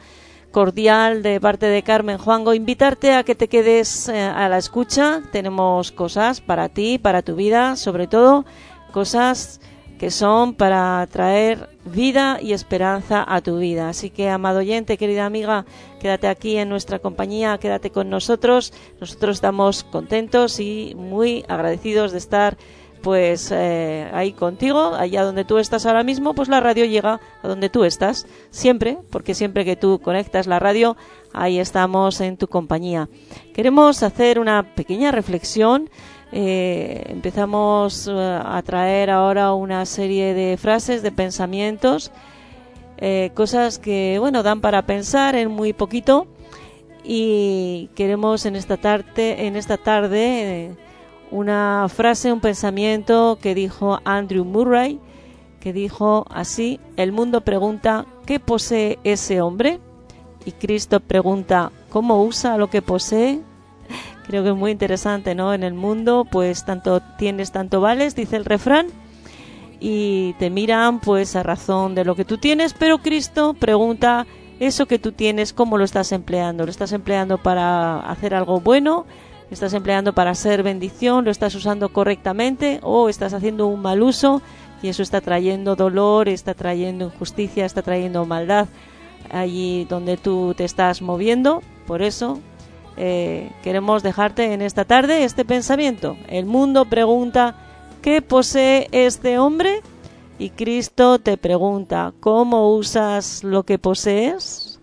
cordial 0.52 1.24
de 1.24 1.40
parte 1.40 1.68
de 1.68 1.84
Carmen 1.84 2.18
Juango, 2.18 2.54
invitarte 2.54 3.14
a 3.14 3.24
que 3.24 3.34
te 3.34 3.48
quedes 3.48 4.10
eh, 4.10 4.22
a 4.22 4.50
la 4.50 4.58
escucha. 4.58 5.22
Tenemos 5.32 5.94
cosas 5.94 6.42
para 6.42 6.68
ti, 6.68 6.98
para 6.98 7.22
tu 7.22 7.36
vida, 7.36 7.78
sobre 7.78 8.08
todo 8.08 8.46
cosas 8.92 9.62
que 9.98 10.12
son 10.12 10.54
para 10.54 11.08
traer 11.10 11.70
vida 11.86 12.40
y 12.42 12.52
esperanza 12.52 13.24
a 13.26 13.40
tu 13.40 13.58
vida. 13.58 13.88
Así 13.88 14.10
que, 14.10 14.30
amado 14.30 14.60
oyente, 14.60 14.98
querida 14.98 15.26
amiga, 15.26 15.66
quédate 16.06 16.28
aquí 16.28 16.56
en 16.58 16.70
nuestra 16.70 17.00
compañía, 17.00 17.58
quédate 17.58 17.90
con 17.90 18.12
nosotros. 18.12 18.74
Nosotros 19.02 19.38
estamos 19.38 19.84
contentos 19.84 20.60
y 20.60 20.94
muy 20.96 21.44
agradecidos 21.48 22.12
de 22.12 22.20
estar 22.20 22.58
pues 23.02 23.52
eh, 23.52 24.08
ahí 24.14 24.32
contigo, 24.32 24.94
allá 24.94 25.24
donde 25.24 25.46
tú 25.46 25.58
estás 25.58 25.88
ahora 25.88 26.04
mismo, 26.04 26.36
pues 26.36 26.48
la 26.48 26.60
radio 26.60 26.86
llega 26.86 27.20
a 27.42 27.48
donde 27.48 27.70
tú 27.70 27.86
estás, 27.86 28.28
siempre, 28.52 29.00
porque 29.10 29.34
siempre 29.34 29.66
que 29.66 29.76
tú 29.76 30.00
conectas 30.00 30.46
la 30.46 30.60
radio, 30.60 30.96
ahí 31.34 31.58
estamos 31.58 32.22
en 32.22 32.38
tu 32.38 32.48
compañía. 32.48 33.10
Queremos 33.56 34.04
hacer 34.04 34.38
una 34.38 34.76
pequeña 34.76 35.10
reflexión. 35.12 35.90
eh, 36.32 37.04
empezamos 37.08 38.08
eh, 38.08 38.12
a 38.14 38.62
traer 38.62 39.10
ahora 39.10 39.54
una 39.54 39.88
serie 39.88 40.36
de 40.36 40.58
frases, 40.58 41.02
de 41.02 41.12
pensamientos, 41.12 42.12
eh, 42.98 43.32
cosas 43.34 43.80
que, 43.80 44.18
bueno, 44.20 44.44
dan 44.44 44.62
para 44.62 44.86
pensar 44.86 45.36
en 45.36 45.52
muy 45.52 45.74
poquito 45.74 46.28
y 47.04 47.90
queremos 47.96 48.46
en 48.46 48.56
esta 48.56 48.78
tarde, 48.78 49.46
en 49.46 49.56
esta 49.56 49.78
tarde 49.78 50.66
eh, 50.66 50.76
una 51.32 51.88
frase, 51.90 52.32
un 52.32 52.40
pensamiento 52.40 53.38
que 53.42 53.54
dijo 53.54 54.00
Andrew 54.06 54.46
Murray, 54.46 55.00
que 55.60 55.74
dijo 55.74 56.26
así, 56.30 56.80
el 56.96 57.12
mundo 57.12 57.42
pregunta, 57.42 58.06
¿qué 58.26 58.40
posee 58.40 59.00
ese 59.04 59.42
hombre? 59.42 59.80
Y 60.46 60.52
Cristo 60.52 61.00
pregunta, 61.00 61.72
¿cómo 61.90 62.24
usa 62.24 62.58
lo 62.58 62.70
que 62.70 62.82
posee? 62.82 63.42
Creo 64.28 64.44
que 64.44 64.50
es 64.50 64.56
muy 64.56 64.72
interesante, 64.72 65.36
¿no? 65.36 65.54
En 65.54 65.64
el 65.64 65.74
mundo, 65.74 66.26
pues 66.32 66.66
tanto 66.66 67.02
tienes, 67.18 67.52
tanto 67.52 67.82
vales, 67.82 68.16
dice 68.16 68.36
el 68.36 68.46
refrán, 68.46 68.88
y 69.80 70.34
te 70.34 70.50
miran 70.50 71.00
pues 71.00 71.36
a 71.36 71.44
razón 71.44 71.96
de 71.96 72.06
lo 72.06 72.16
que 72.16 72.26
tú 72.26 72.38
tienes, 72.38 72.74
pero 72.74 73.00
Cristo 73.00 73.54
pregunta, 73.54 74.26
eso 74.60 74.86
que 74.86 75.00
tú 75.00 75.12
tienes, 75.12 75.54
¿cómo 75.54 75.78
lo 75.78 75.84
estás 75.84 76.12
empleando? 76.12 76.66
¿Lo 76.66 76.72
estás 76.72 76.92
empleando 76.92 77.38
para 77.38 78.00
hacer 78.00 78.34
algo 78.34 78.62
bueno? 78.62 79.06
¿Lo 79.50 79.54
estás 79.54 79.74
empleando 79.74 80.14
para 80.14 80.34
ser 80.34 80.64
bendición? 80.64 81.26
¿Lo 81.26 81.32
estás 81.32 81.54
usando 81.56 81.90
correctamente? 81.90 82.80
¿O 82.82 83.10
estás 83.10 83.34
haciendo 83.34 83.68
un 83.68 83.82
mal 83.82 84.02
uso? 84.02 84.42
Y 84.82 84.88
eso 84.88 85.04
está 85.04 85.22
trayendo 85.22 85.76
dolor, 85.76 86.30
está 86.30 86.54
trayendo 86.54 87.06
injusticia, 87.06 87.66
está 87.66 87.82
trayendo 87.82 88.26
maldad 88.26 88.68
allí 89.32 89.86
donde 89.86 90.18
tú 90.18 90.54
te 90.56 90.64
estás 90.64 91.02
moviendo. 91.02 91.62
Por 91.86 92.02
eso 92.02 92.40
eh, 92.98 93.52
queremos 93.64 94.04
dejarte 94.04 94.54
en 94.54 94.62
esta 94.62 94.86
tarde 94.86 95.24
este 95.24 95.46
pensamiento. 95.46 96.18
El 96.28 96.46
mundo 96.46 96.86
pregunta, 96.86 97.56
¿qué 98.06 98.22
posee 98.22 98.88
este 98.92 99.40
hombre? 99.40 99.82
Y 100.38 100.52
Cristo 100.52 101.18
te 101.18 101.38
pregunta, 101.38 102.14
¿cómo 102.20 102.76
usas 102.76 103.44
lo 103.44 103.64
que 103.64 103.80
posees? 103.80 104.80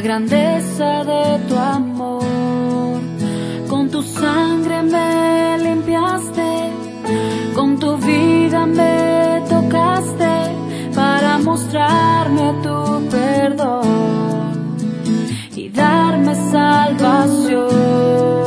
Grandeza 0.00 1.04
de 1.04 1.38
tu 1.48 1.56
amor. 1.56 3.00
Con 3.68 3.90
tu 3.90 4.02
sangre 4.02 4.82
me 4.82 5.58
limpiaste, 5.58 6.72
con 7.54 7.78
tu 7.78 7.96
vida 7.98 8.66
me 8.66 9.42
tocaste 9.48 10.28
para 10.94 11.38
mostrarme 11.38 12.54
tu 12.62 13.08
perdón 13.10 14.76
y 15.56 15.68
darme 15.68 16.34
salvación. 16.50 18.39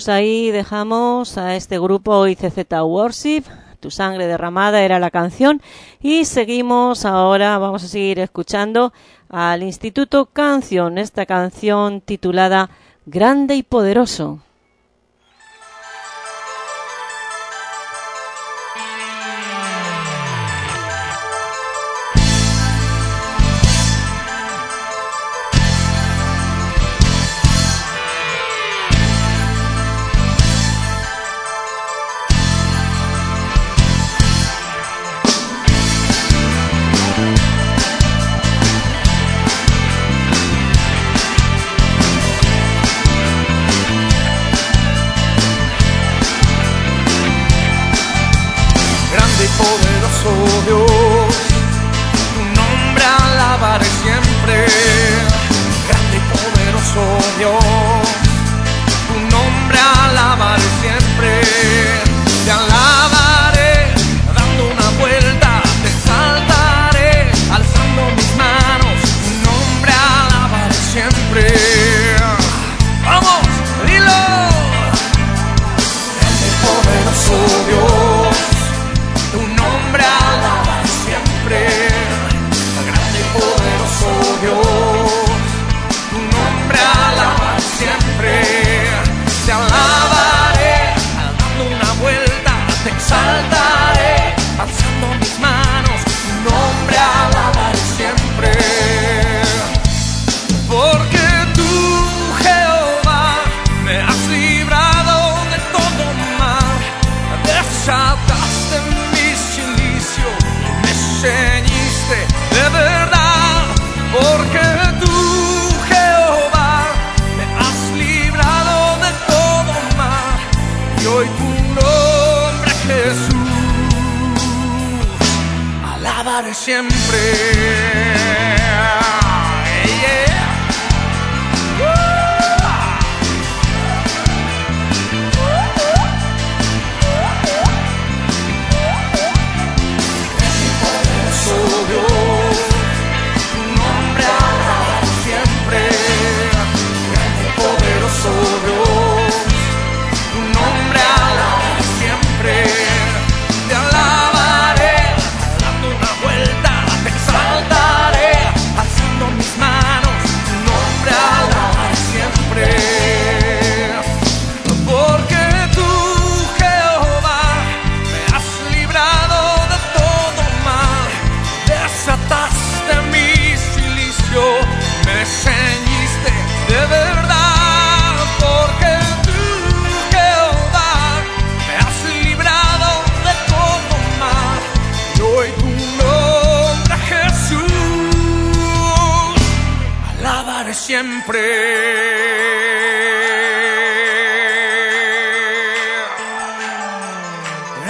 Pues 0.00 0.08
ahí 0.08 0.50
dejamos 0.50 1.36
a 1.36 1.56
este 1.56 1.78
grupo 1.78 2.26
ICZ 2.26 2.64
Worship. 2.82 3.42
Tu 3.80 3.90
sangre 3.90 4.26
derramada 4.26 4.80
era 4.80 4.98
la 4.98 5.10
canción. 5.10 5.60
Y 6.00 6.24
seguimos 6.24 7.04
ahora, 7.04 7.58
vamos 7.58 7.84
a 7.84 7.88
seguir 7.88 8.18
escuchando 8.18 8.94
al 9.28 9.62
Instituto 9.62 10.24
Canción, 10.24 10.96
esta 10.96 11.26
canción 11.26 12.00
titulada 12.00 12.70
Grande 13.04 13.56
y 13.56 13.62
Poderoso. 13.62 14.38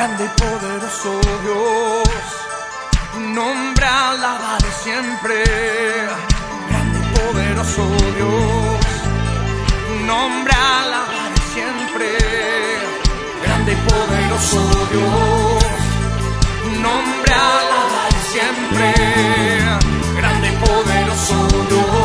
grande 0.01 0.25
y 0.25 0.41
poderoso 0.41 1.21
Dios, 1.45 2.09
nombre 3.35 3.85
alabado 3.85 4.67
siempre, 4.83 5.45
grande 6.71 6.99
y 6.99 7.19
poderoso 7.19 7.85
Dios, 8.17 8.87
nombre 10.07 10.55
alabado 10.55 11.37
siempre, 11.53 12.09
grande 13.45 13.73
y 13.73 13.77
poderoso 13.91 14.61
Dios, 14.91 15.65
nombre 16.81 17.35
alabado 17.35 18.19
siempre, 18.33 18.95
grande 20.17 20.49
y 20.49 20.57
poderoso 20.65 21.37
Dios. 21.69 22.00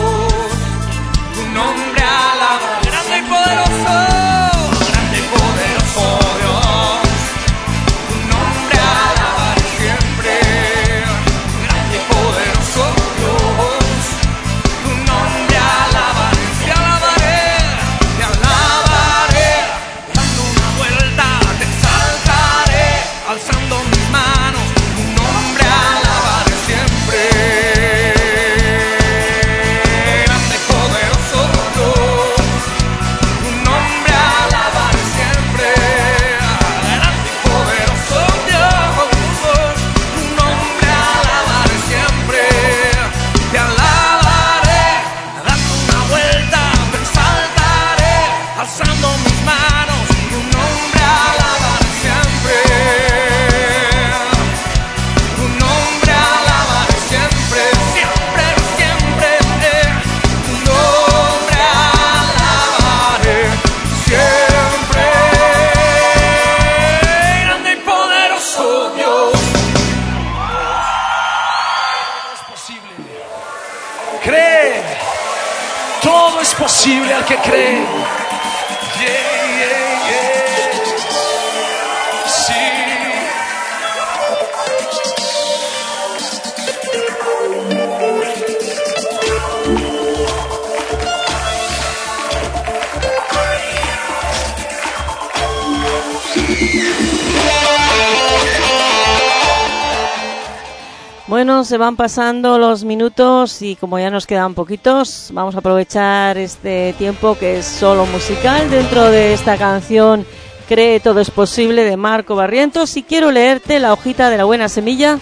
Bueno, 101.46 101.64
se 101.64 101.78
van 101.78 101.96
pasando 101.96 102.58
los 102.58 102.86
minutos 102.86 103.62
y 103.62 103.76
como 103.76 104.00
ya 104.00 104.10
nos 104.10 104.26
quedan 104.26 104.56
poquitos, 104.56 105.30
vamos 105.32 105.54
a 105.54 105.60
aprovechar 105.60 106.39
este 106.39 106.96
tiempo 106.98 107.38
que 107.38 107.60
es 107.60 107.68
solo 107.68 108.08
musical 108.08 108.68
dentro 108.72 109.04
de 109.12 109.36
esta 109.36 109.56
canción 109.56 110.26
Cree 110.68 111.00
todo 111.00 111.20
es 111.20 111.30
posible 111.30 111.84
de 111.84 111.98
Marco 111.98 112.36
Barrientos 112.36 112.98
y 112.98 113.04
quiero 113.04 113.32
leerte 113.32 113.80
la 113.80 113.93
hojita 113.93 114.32
de 114.32 114.38
la 114.38 114.46
buena 114.46 114.70
semilla 114.70 115.20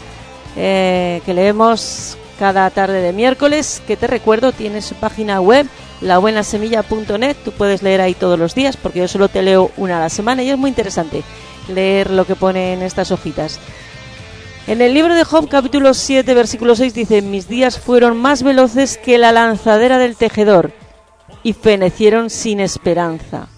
eh, 0.56 1.22
que 1.26 1.34
leemos 1.34 2.18
cada 2.40 2.70
tarde 2.70 3.02
de 3.02 3.12
miércoles, 3.12 3.84
que 3.86 3.98
te 3.98 4.08
recuerdo 4.08 4.54
tiene 4.54 4.82
su 4.82 4.96
página 4.96 5.42
web 5.42 5.68
labuenasemilla.net, 6.00 7.36
tú 7.44 7.52
puedes 7.52 7.84
leer 7.84 8.00
ahí 8.00 8.14
todos 8.14 8.40
los 8.40 8.56
días 8.56 8.78
porque 8.78 9.00
yo 9.00 9.10
solo 9.10 9.28
te 9.28 9.42
leo 9.42 9.72
una 9.76 9.98
a 9.98 10.00
la 10.00 10.10
semana 10.10 10.42
y 10.42 10.52
es 10.52 10.58
muy 10.58 10.70
interesante 10.70 11.22
leer 11.68 12.12
lo 12.12 12.26
que 12.26 12.38
pone 12.38 12.72
en 12.72 12.82
estas 12.82 13.12
hojitas. 13.12 13.60
En 14.66 14.82
el 14.82 14.93
libro 14.93 15.14
de 15.14 15.26
Job 15.26 15.49
capítulo 15.49 15.93
7 15.93 16.34
versículo 16.34 16.74
6 16.78 16.93
dice, 16.93 17.22
mis 17.22 17.49
días 17.49 17.78
fueron 17.78 18.16
más 18.18 18.43
veloces 18.43 18.97
que 18.97 19.18
la 19.18 19.34
lanzadera 19.34 19.97
del 19.97 20.16
tejedor 20.16 20.72
y 21.43 21.51
fenecieron 21.51 22.30
sin 22.30 22.61
esperanza. 22.61 23.49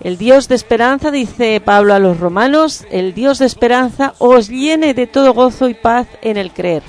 El 0.00 0.18
Dios 0.18 0.48
de 0.48 0.54
esperanza, 0.54 1.10
dice 1.10 1.62
Pablo 1.64 1.94
a 1.94 1.98
los 1.98 2.20
romanos, 2.20 2.84
el 2.90 3.14
Dios 3.14 3.38
de 3.38 3.46
esperanza 3.46 4.12
os 4.18 4.50
llene 4.50 4.92
de 4.92 5.06
todo 5.06 5.32
gozo 5.32 5.70
y 5.70 5.74
paz 5.74 6.06
en 6.20 6.36
el 6.36 6.52
creer. 6.52 6.82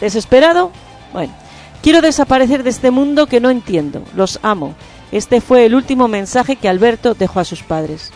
¿Desesperado? 0.00 0.72
Bueno, 1.12 1.34
quiero 1.82 2.00
desaparecer 2.00 2.62
de 2.62 2.70
este 2.70 2.90
mundo 2.90 3.26
que 3.26 3.40
no 3.40 3.50
entiendo, 3.50 4.02
los 4.14 4.38
amo. 4.42 4.74
Este 5.12 5.42
fue 5.42 5.66
el 5.66 5.74
último 5.74 6.08
mensaje 6.08 6.56
que 6.56 6.70
Alberto 6.70 7.12
dejó 7.12 7.40
a 7.40 7.44
sus 7.44 7.62
padres. 7.62 8.12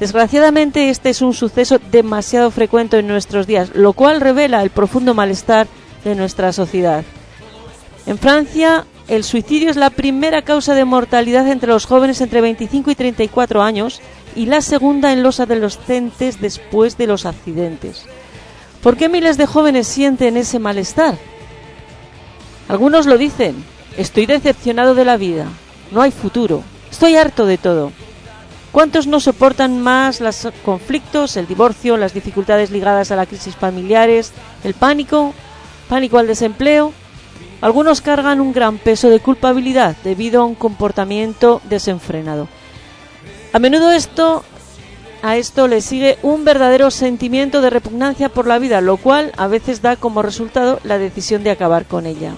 Desgraciadamente 0.00 0.90
este 0.90 1.10
es 1.10 1.22
un 1.22 1.34
suceso 1.34 1.78
demasiado 1.90 2.50
frecuente 2.50 2.98
en 2.98 3.06
nuestros 3.06 3.46
días, 3.46 3.70
lo 3.74 3.92
cual 3.92 4.20
revela 4.20 4.62
el 4.62 4.70
profundo 4.70 5.14
malestar 5.14 5.68
de 6.04 6.14
nuestra 6.14 6.52
sociedad. 6.52 7.04
En 8.06 8.18
Francia, 8.18 8.86
el 9.06 9.22
suicidio 9.22 9.70
es 9.70 9.76
la 9.76 9.90
primera 9.90 10.42
causa 10.42 10.74
de 10.74 10.84
mortalidad 10.84 11.46
entre 11.48 11.68
los 11.68 11.86
jóvenes 11.86 12.20
entre 12.20 12.40
25 12.40 12.90
y 12.90 12.94
34 12.94 13.62
años 13.62 14.00
y 14.34 14.46
la 14.46 14.62
segunda 14.62 15.12
en 15.12 15.22
los 15.22 15.40
adolescentes 15.40 16.40
después 16.40 16.98
de 16.98 17.06
los 17.06 17.24
accidentes. 17.24 18.04
¿Por 18.82 18.96
qué 18.96 19.08
miles 19.08 19.38
de 19.38 19.46
jóvenes 19.46 19.86
sienten 19.86 20.36
ese 20.36 20.58
malestar? 20.58 21.16
Algunos 22.68 23.06
lo 23.06 23.16
dicen, 23.16 23.64
estoy 23.96 24.26
decepcionado 24.26 24.94
de 24.94 25.04
la 25.04 25.16
vida, 25.16 25.46
no 25.90 26.02
hay 26.02 26.10
futuro, 26.10 26.62
estoy 26.90 27.16
harto 27.16 27.46
de 27.46 27.58
todo. 27.58 27.92
¿Cuántos 28.74 29.06
no 29.06 29.20
soportan 29.20 29.80
más 29.80 30.20
los 30.20 30.48
conflictos, 30.64 31.36
el 31.36 31.46
divorcio, 31.46 31.96
las 31.96 32.12
dificultades 32.12 32.72
ligadas 32.72 33.12
a 33.12 33.16
la 33.16 33.24
crisis 33.24 33.54
familiares, 33.54 34.32
el 34.64 34.74
pánico, 34.74 35.32
pánico 35.88 36.18
al 36.18 36.26
desempleo? 36.26 36.92
Algunos 37.60 38.00
cargan 38.00 38.40
un 38.40 38.52
gran 38.52 38.78
peso 38.78 39.10
de 39.10 39.20
culpabilidad 39.20 39.94
debido 40.02 40.42
a 40.42 40.44
un 40.44 40.56
comportamiento 40.56 41.62
desenfrenado. 41.70 42.48
A 43.52 43.60
menudo 43.60 43.92
esto 43.92 44.42
a 45.22 45.36
esto 45.36 45.68
le 45.68 45.80
sigue 45.80 46.18
un 46.22 46.44
verdadero 46.44 46.90
sentimiento 46.90 47.60
de 47.60 47.70
repugnancia 47.70 48.28
por 48.28 48.48
la 48.48 48.58
vida, 48.58 48.80
lo 48.80 48.96
cual 48.96 49.30
a 49.36 49.46
veces 49.46 49.82
da 49.82 49.94
como 49.94 50.20
resultado 50.20 50.80
la 50.82 50.98
decisión 50.98 51.44
de 51.44 51.52
acabar 51.52 51.84
con 51.84 52.06
ella. 52.06 52.32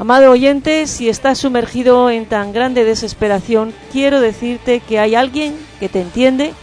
Amado 0.00 0.30
oyente, 0.30 0.86
si 0.86 1.10
estás 1.10 1.36
sumergido 1.36 2.08
en 2.08 2.24
tan 2.24 2.54
grande 2.54 2.84
desesperación, 2.84 3.74
quiero 3.92 4.22
decirte 4.22 4.80
que 4.80 4.98
hay 4.98 5.14
alguien 5.14 5.54
que 5.78 5.90
te 5.90 6.00
entiende, 6.00 6.54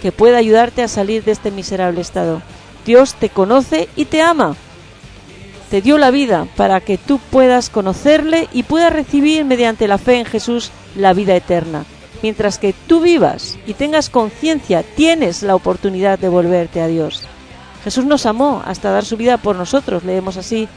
que 0.00 0.12
puede 0.12 0.36
ayudarte 0.36 0.80
a 0.80 0.86
salir 0.86 1.24
de 1.24 1.32
este 1.32 1.50
miserable 1.50 2.00
estado. 2.00 2.40
Dios 2.86 3.16
te 3.16 3.30
conoce 3.30 3.88
y 3.96 4.04
te 4.04 4.22
ama. 4.22 4.54
Te 5.72 5.82
dio 5.82 5.98
la 5.98 6.12
vida 6.12 6.46
para 6.54 6.80
que 6.80 6.96
tú 6.96 7.18
puedas 7.32 7.68
conocerle 7.68 8.48
y 8.52 8.62
puedas 8.62 8.92
recibir 8.92 9.44
mediante 9.44 9.88
la 9.88 9.98
fe 9.98 10.20
en 10.20 10.26
Jesús 10.26 10.70
la 10.94 11.14
vida 11.14 11.34
eterna. 11.34 11.84
Mientras 12.22 12.58
que 12.60 12.76
tú 12.86 13.00
vivas 13.00 13.58
y 13.66 13.74
tengas 13.74 14.08
conciencia, 14.08 14.84
tienes 14.84 15.42
la 15.42 15.56
oportunidad 15.56 16.16
de 16.20 16.28
volverte 16.28 16.80
a 16.80 16.86
Dios. 16.86 17.24
Jesús 17.82 18.04
nos 18.04 18.24
amó 18.24 18.62
hasta 18.64 18.92
dar 18.92 19.04
su 19.04 19.16
vida 19.16 19.36
por 19.36 19.56
nosotros, 19.56 20.04
leemos 20.04 20.36
así 20.36 20.68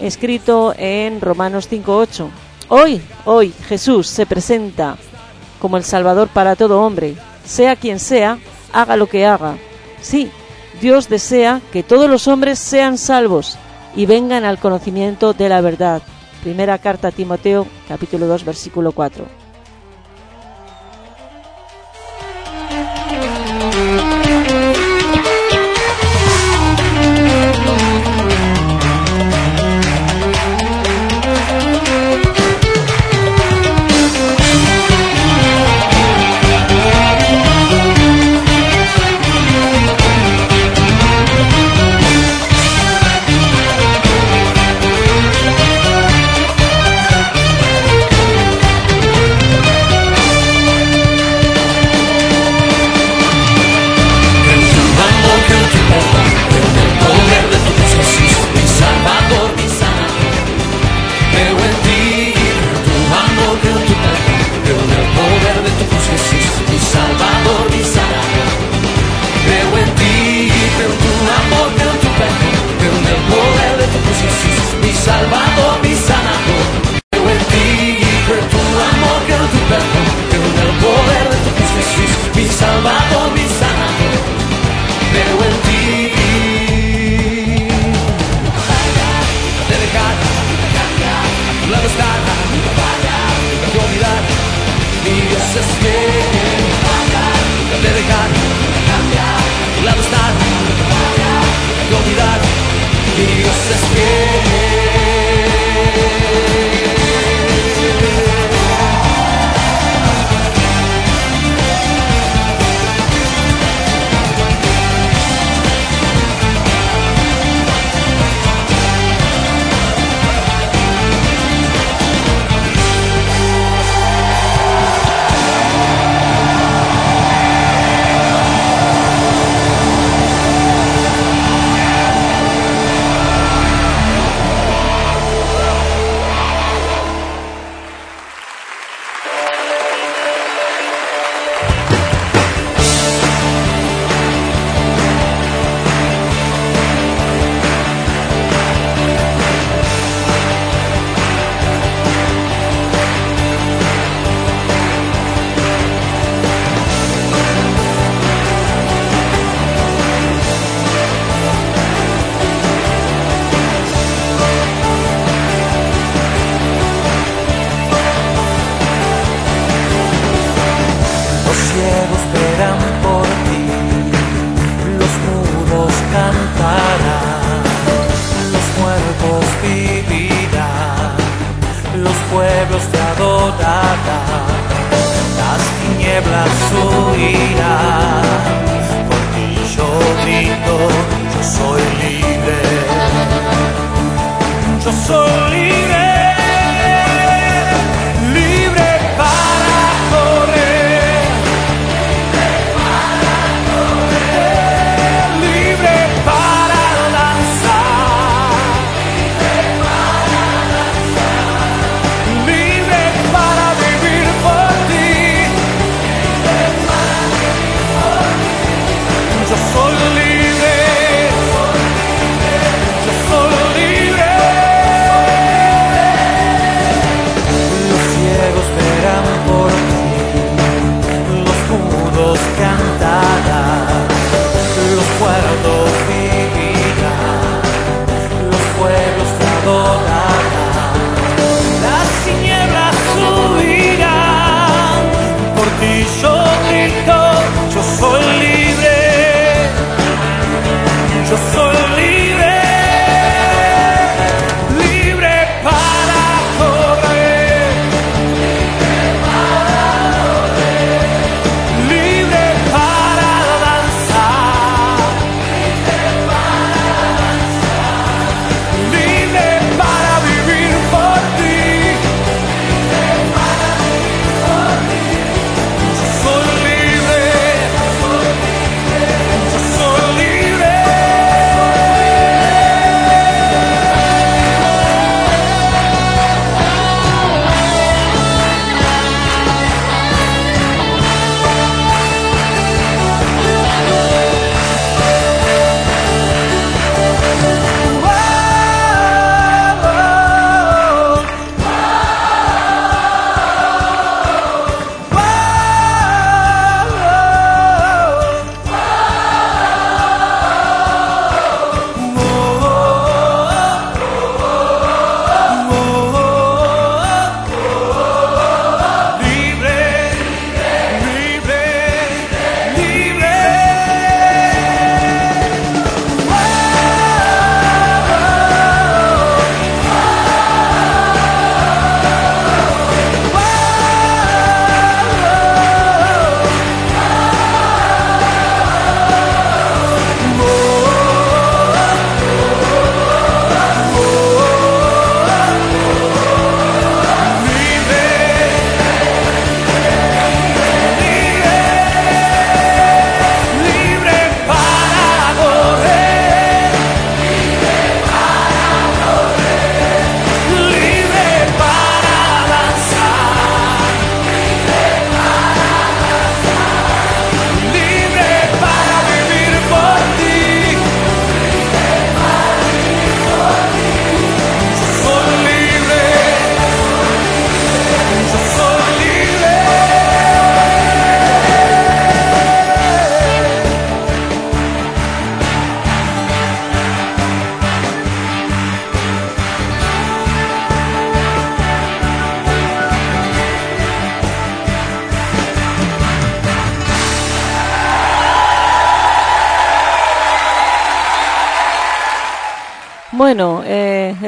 escrito 0.00 0.74
en 0.76 1.20
Romanos 1.20 1.70
5.8. 1.70 2.28
Hoy, 2.68 3.00
hoy 3.24 3.52
Jesús 3.68 4.06
se 4.08 4.26
presenta 4.26 4.96
como 5.60 5.76
el 5.76 5.84
Salvador 5.84 6.28
para 6.28 6.56
todo 6.56 6.82
hombre, 6.82 7.16
sea 7.44 7.76
quien 7.76 7.98
sea, 7.98 8.38
haga 8.72 8.96
lo 8.96 9.06
que 9.06 9.26
haga. 9.26 9.56
Sí, 10.00 10.30
Dios 10.80 11.08
desea 11.08 11.60
que 11.72 11.82
todos 11.82 12.10
los 12.10 12.28
hombres 12.28 12.58
sean 12.58 12.98
salvos 12.98 13.56
y 13.94 14.06
vengan 14.06 14.44
al 14.44 14.58
conocimiento 14.58 15.32
de 15.32 15.48
la 15.48 15.60
verdad. 15.60 16.02
Primera 16.42 16.78
carta 16.78 17.08
a 17.08 17.12
Timoteo, 17.12 17.66
capítulo 17.88 18.26
2, 18.26 18.44
versículo 18.44 18.92
4. 18.92 19.45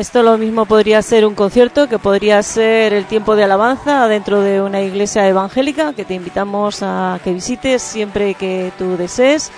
Esto 0.09 0.23
lo 0.23 0.39
mismo 0.39 0.65
podría 0.65 1.03
ser 1.03 1.27
un 1.27 1.35
concierto, 1.35 1.87
que 1.87 1.99
podría 1.99 2.43
ser 2.43 2.95
el 2.95 3.05
tiempo 3.05 3.37
de 3.37 3.45
alabanza 3.45 4.09
dentro 4.09 4.41
de 4.41 4.63
una 4.63 4.81
iglesia 4.81 5.29
evangélica, 5.29 5.93
que 5.93 6.07
te 6.07 6.15
invitamos 6.15 6.79
a 6.81 7.21
que 7.23 7.35
visites 7.35 7.83
siempre 7.83 8.33
que 8.33 8.73
tú 8.79 8.97
desees 8.97 9.51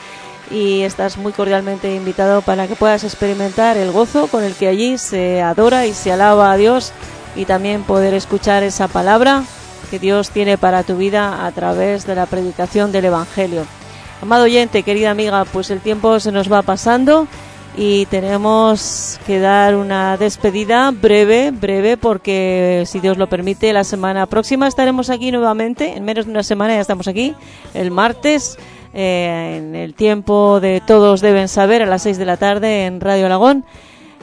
y 0.50 0.80
estás 0.80 1.18
muy 1.18 1.32
cordialmente 1.32 1.94
invitado 1.94 2.42
para 2.42 2.66
que 2.66 2.74
puedas 2.74 3.04
experimentar 3.04 3.76
el 3.76 3.92
gozo 3.92 4.26
con 4.26 4.42
el 4.42 4.54
que 4.54 4.66
allí 4.66 4.98
se 4.98 5.40
adora 5.40 5.86
y 5.86 5.92
se 5.92 6.10
alaba 6.10 6.50
a 6.50 6.56
Dios 6.56 6.92
y 7.36 7.44
también 7.44 7.84
poder 7.84 8.12
escuchar 8.12 8.64
esa 8.64 8.88
palabra 8.88 9.44
que 9.88 10.00
Dios 10.00 10.30
tiene 10.30 10.58
para 10.58 10.82
tu 10.82 10.96
vida 10.96 11.46
a 11.46 11.52
través 11.52 12.08
de 12.08 12.16
la 12.16 12.26
predicación 12.26 12.90
del 12.90 13.04
Evangelio. 13.04 13.66
Amado 14.20 14.42
oyente, 14.42 14.82
querida 14.82 15.12
amiga, 15.12 15.44
pues 15.44 15.70
el 15.70 15.78
tiempo 15.78 16.18
se 16.18 16.32
nos 16.32 16.50
va 16.50 16.62
pasando 16.62 17.28
y 17.76 18.06
tenemos 18.06 19.20
que 19.26 19.38
dar 19.38 19.76
una 19.76 20.16
despedida 20.16 20.90
breve, 20.90 21.50
breve, 21.52 21.96
porque 21.96 22.84
si 22.86 23.00
Dios 23.00 23.16
lo 23.16 23.28
permite, 23.28 23.72
la 23.72 23.84
semana 23.84 24.26
próxima 24.26 24.66
estaremos 24.66 25.08
aquí 25.10 25.30
nuevamente, 25.30 25.96
en 25.96 26.04
menos 26.04 26.26
de 26.26 26.32
una 26.32 26.42
semana 26.42 26.74
ya 26.74 26.80
estamos 26.80 27.08
aquí, 27.08 27.34
el 27.74 27.90
martes, 27.90 28.58
eh, 28.92 29.56
en 29.58 29.76
el 29.76 29.94
tiempo 29.94 30.58
de 30.60 30.82
Todos 30.84 31.20
Deben 31.20 31.48
Saber, 31.48 31.82
a 31.82 31.86
las 31.86 32.02
6 32.02 32.18
de 32.18 32.24
la 32.24 32.36
tarde 32.36 32.86
en 32.86 33.00
Radio 33.00 33.26
Alagón, 33.26 33.64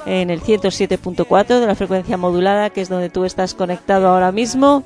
en 0.05 0.29
el 0.29 0.41
107.4 0.41 1.59
de 1.59 1.67
la 1.67 1.75
frecuencia 1.75 2.17
modulada, 2.17 2.69
que 2.69 2.81
es 2.81 2.89
donde 2.89 3.09
tú 3.09 3.23
estás 3.23 3.53
conectado 3.53 4.07
ahora 4.07 4.31
mismo. 4.31 4.83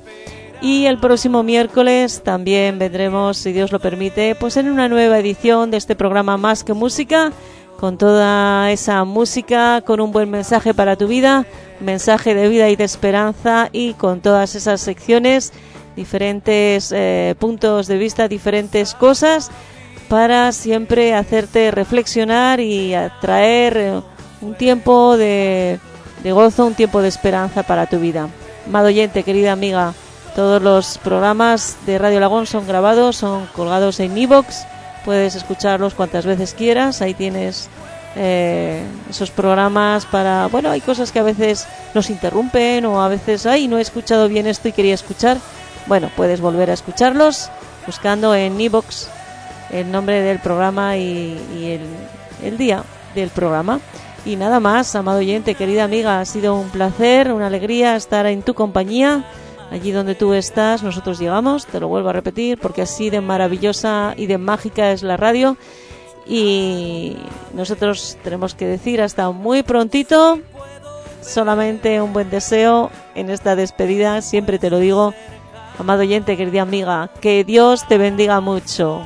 Y 0.60 0.86
el 0.86 0.98
próximo 0.98 1.42
miércoles 1.42 2.22
también 2.22 2.78
vendremos, 2.78 3.36
si 3.36 3.52
Dios 3.52 3.72
lo 3.72 3.80
permite, 3.80 4.36
pues 4.36 4.56
en 4.56 4.70
una 4.70 4.88
nueva 4.88 5.18
edición 5.18 5.72
de 5.72 5.76
este 5.76 5.96
programa 5.96 6.36
Más 6.36 6.62
que 6.62 6.72
Música, 6.72 7.32
con 7.78 7.98
toda 7.98 8.70
esa 8.70 9.04
música, 9.04 9.82
con 9.82 10.00
un 10.00 10.12
buen 10.12 10.30
mensaje 10.30 10.74
para 10.74 10.96
tu 10.96 11.08
vida, 11.08 11.46
mensaje 11.80 12.34
de 12.34 12.48
vida 12.48 12.68
y 12.68 12.76
de 12.76 12.84
esperanza 12.84 13.68
y 13.72 13.94
con 13.94 14.20
todas 14.20 14.54
esas 14.54 14.80
secciones, 14.80 15.52
diferentes 15.96 16.92
eh, 16.92 17.34
puntos 17.38 17.86
de 17.86 17.98
vista, 17.98 18.28
diferentes 18.28 18.94
cosas 18.94 19.50
para 20.08 20.52
siempre 20.52 21.14
hacerte 21.14 21.70
reflexionar 21.70 22.60
y 22.60 22.94
atraer 22.94 23.76
eh, 23.76 24.00
un 24.40 24.54
tiempo 24.54 25.16
de, 25.16 25.80
de 26.22 26.32
gozo, 26.32 26.66
un 26.66 26.74
tiempo 26.74 27.02
de 27.02 27.08
esperanza 27.08 27.62
para 27.62 27.86
tu 27.86 27.98
vida. 27.98 28.28
Amado 28.66 28.88
oyente, 28.88 29.22
querida 29.22 29.52
amiga, 29.52 29.94
Todos 30.36 30.62
los 30.62 30.98
programas 30.98 31.76
de 31.84 31.98
Radio 31.98 32.20
Lagón 32.20 32.46
son 32.46 32.66
grabados, 32.66 33.16
son 33.16 33.46
colgados 33.54 34.00
en 34.00 34.16
iVoox. 34.16 34.46
Puedes 35.04 35.34
escucharlos 35.34 35.94
cuantas 35.94 36.26
veces 36.26 36.54
quieras. 36.54 37.02
Ahí 37.02 37.14
tienes 37.14 37.68
eh, 38.16 38.84
esos 39.10 39.30
programas 39.30 40.06
para... 40.06 40.46
Bueno, 40.46 40.70
hay 40.70 40.80
cosas 40.80 41.12
que 41.12 41.18
a 41.18 41.24
veces 41.24 41.66
nos 41.94 42.10
interrumpen 42.10 42.84
o 42.86 43.02
a 43.02 43.08
veces, 43.08 43.46
ay, 43.46 43.68
no 43.68 43.78
he 43.78 43.82
escuchado 43.82 44.28
bien 44.28 44.46
esto 44.46 44.68
y 44.68 44.72
quería 44.72 44.94
escuchar. 44.94 45.38
Bueno, 45.86 46.10
puedes 46.16 46.40
volver 46.40 46.70
a 46.70 46.74
escucharlos 46.74 47.50
buscando 47.86 48.34
en 48.34 48.60
iVoox 48.60 49.08
el 49.70 49.90
nombre 49.90 50.20
del 50.20 50.38
programa 50.38 50.96
y, 50.96 51.40
y 51.58 51.70
el, 51.72 51.86
el 52.44 52.58
día 52.58 52.84
del 53.14 53.30
programa. 53.30 53.80
Y 54.24 54.36
nada 54.36 54.60
más, 54.60 54.94
amado 54.94 55.18
oyente, 55.18 55.56
querida 55.56 55.82
amiga, 55.82 56.20
ha 56.20 56.24
sido 56.24 56.54
un 56.54 56.70
placer, 56.70 57.32
una 57.32 57.48
alegría 57.48 57.96
estar 57.96 58.26
en 58.26 58.42
tu 58.42 58.54
compañía. 58.54 59.24
Allí 59.72 59.90
donde 59.90 60.14
tú 60.14 60.34
estás, 60.34 60.82
nosotros 60.82 61.18
llegamos, 61.18 61.64
te 61.64 61.80
lo 61.80 61.88
vuelvo 61.88 62.10
a 62.10 62.12
repetir, 62.12 62.58
porque 62.58 62.82
así 62.82 63.08
de 63.08 63.22
maravillosa 63.22 64.12
y 64.18 64.26
de 64.26 64.36
mágica 64.36 64.92
es 64.92 65.02
la 65.02 65.16
radio. 65.16 65.56
Y 66.26 67.16
nosotros 67.54 68.18
tenemos 68.22 68.54
que 68.54 68.66
decir 68.66 69.00
hasta 69.00 69.30
muy 69.30 69.62
prontito, 69.62 70.40
solamente 71.22 72.02
un 72.02 72.12
buen 72.12 72.28
deseo 72.28 72.90
en 73.14 73.30
esta 73.30 73.56
despedida, 73.56 74.20
siempre 74.20 74.58
te 74.58 74.68
lo 74.68 74.78
digo, 74.78 75.14
amado 75.78 76.00
oyente, 76.00 76.36
querida 76.36 76.60
amiga, 76.60 77.08
que 77.22 77.42
Dios 77.42 77.88
te 77.88 77.96
bendiga 77.96 78.42
mucho. 78.42 79.02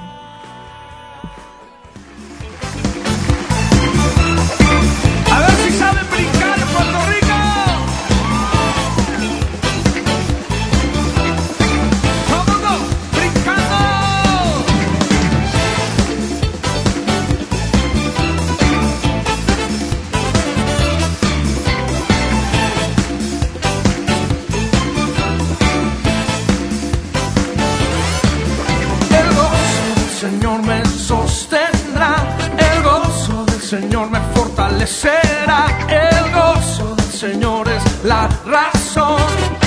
Señor 30.29 30.61
me 30.64 30.85
sostendrá, 30.85 32.16
el 32.59 32.83
gozo 32.83 33.45
del 33.45 33.61
Señor 33.61 34.11
me 34.11 34.18
fortalecerá, 34.35 35.68
el 35.89 36.33
gozo 36.35 36.97
del 36.97 37.12
Señor 37.12 37.68
es 37.68 38.05
la 38.05 38.29
razón 38.45 39.66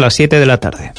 las 0.00 0.14
7 0.14 0.38
de 0.40 0.46
la 0.46 0.58
tarde. 0.58 0.92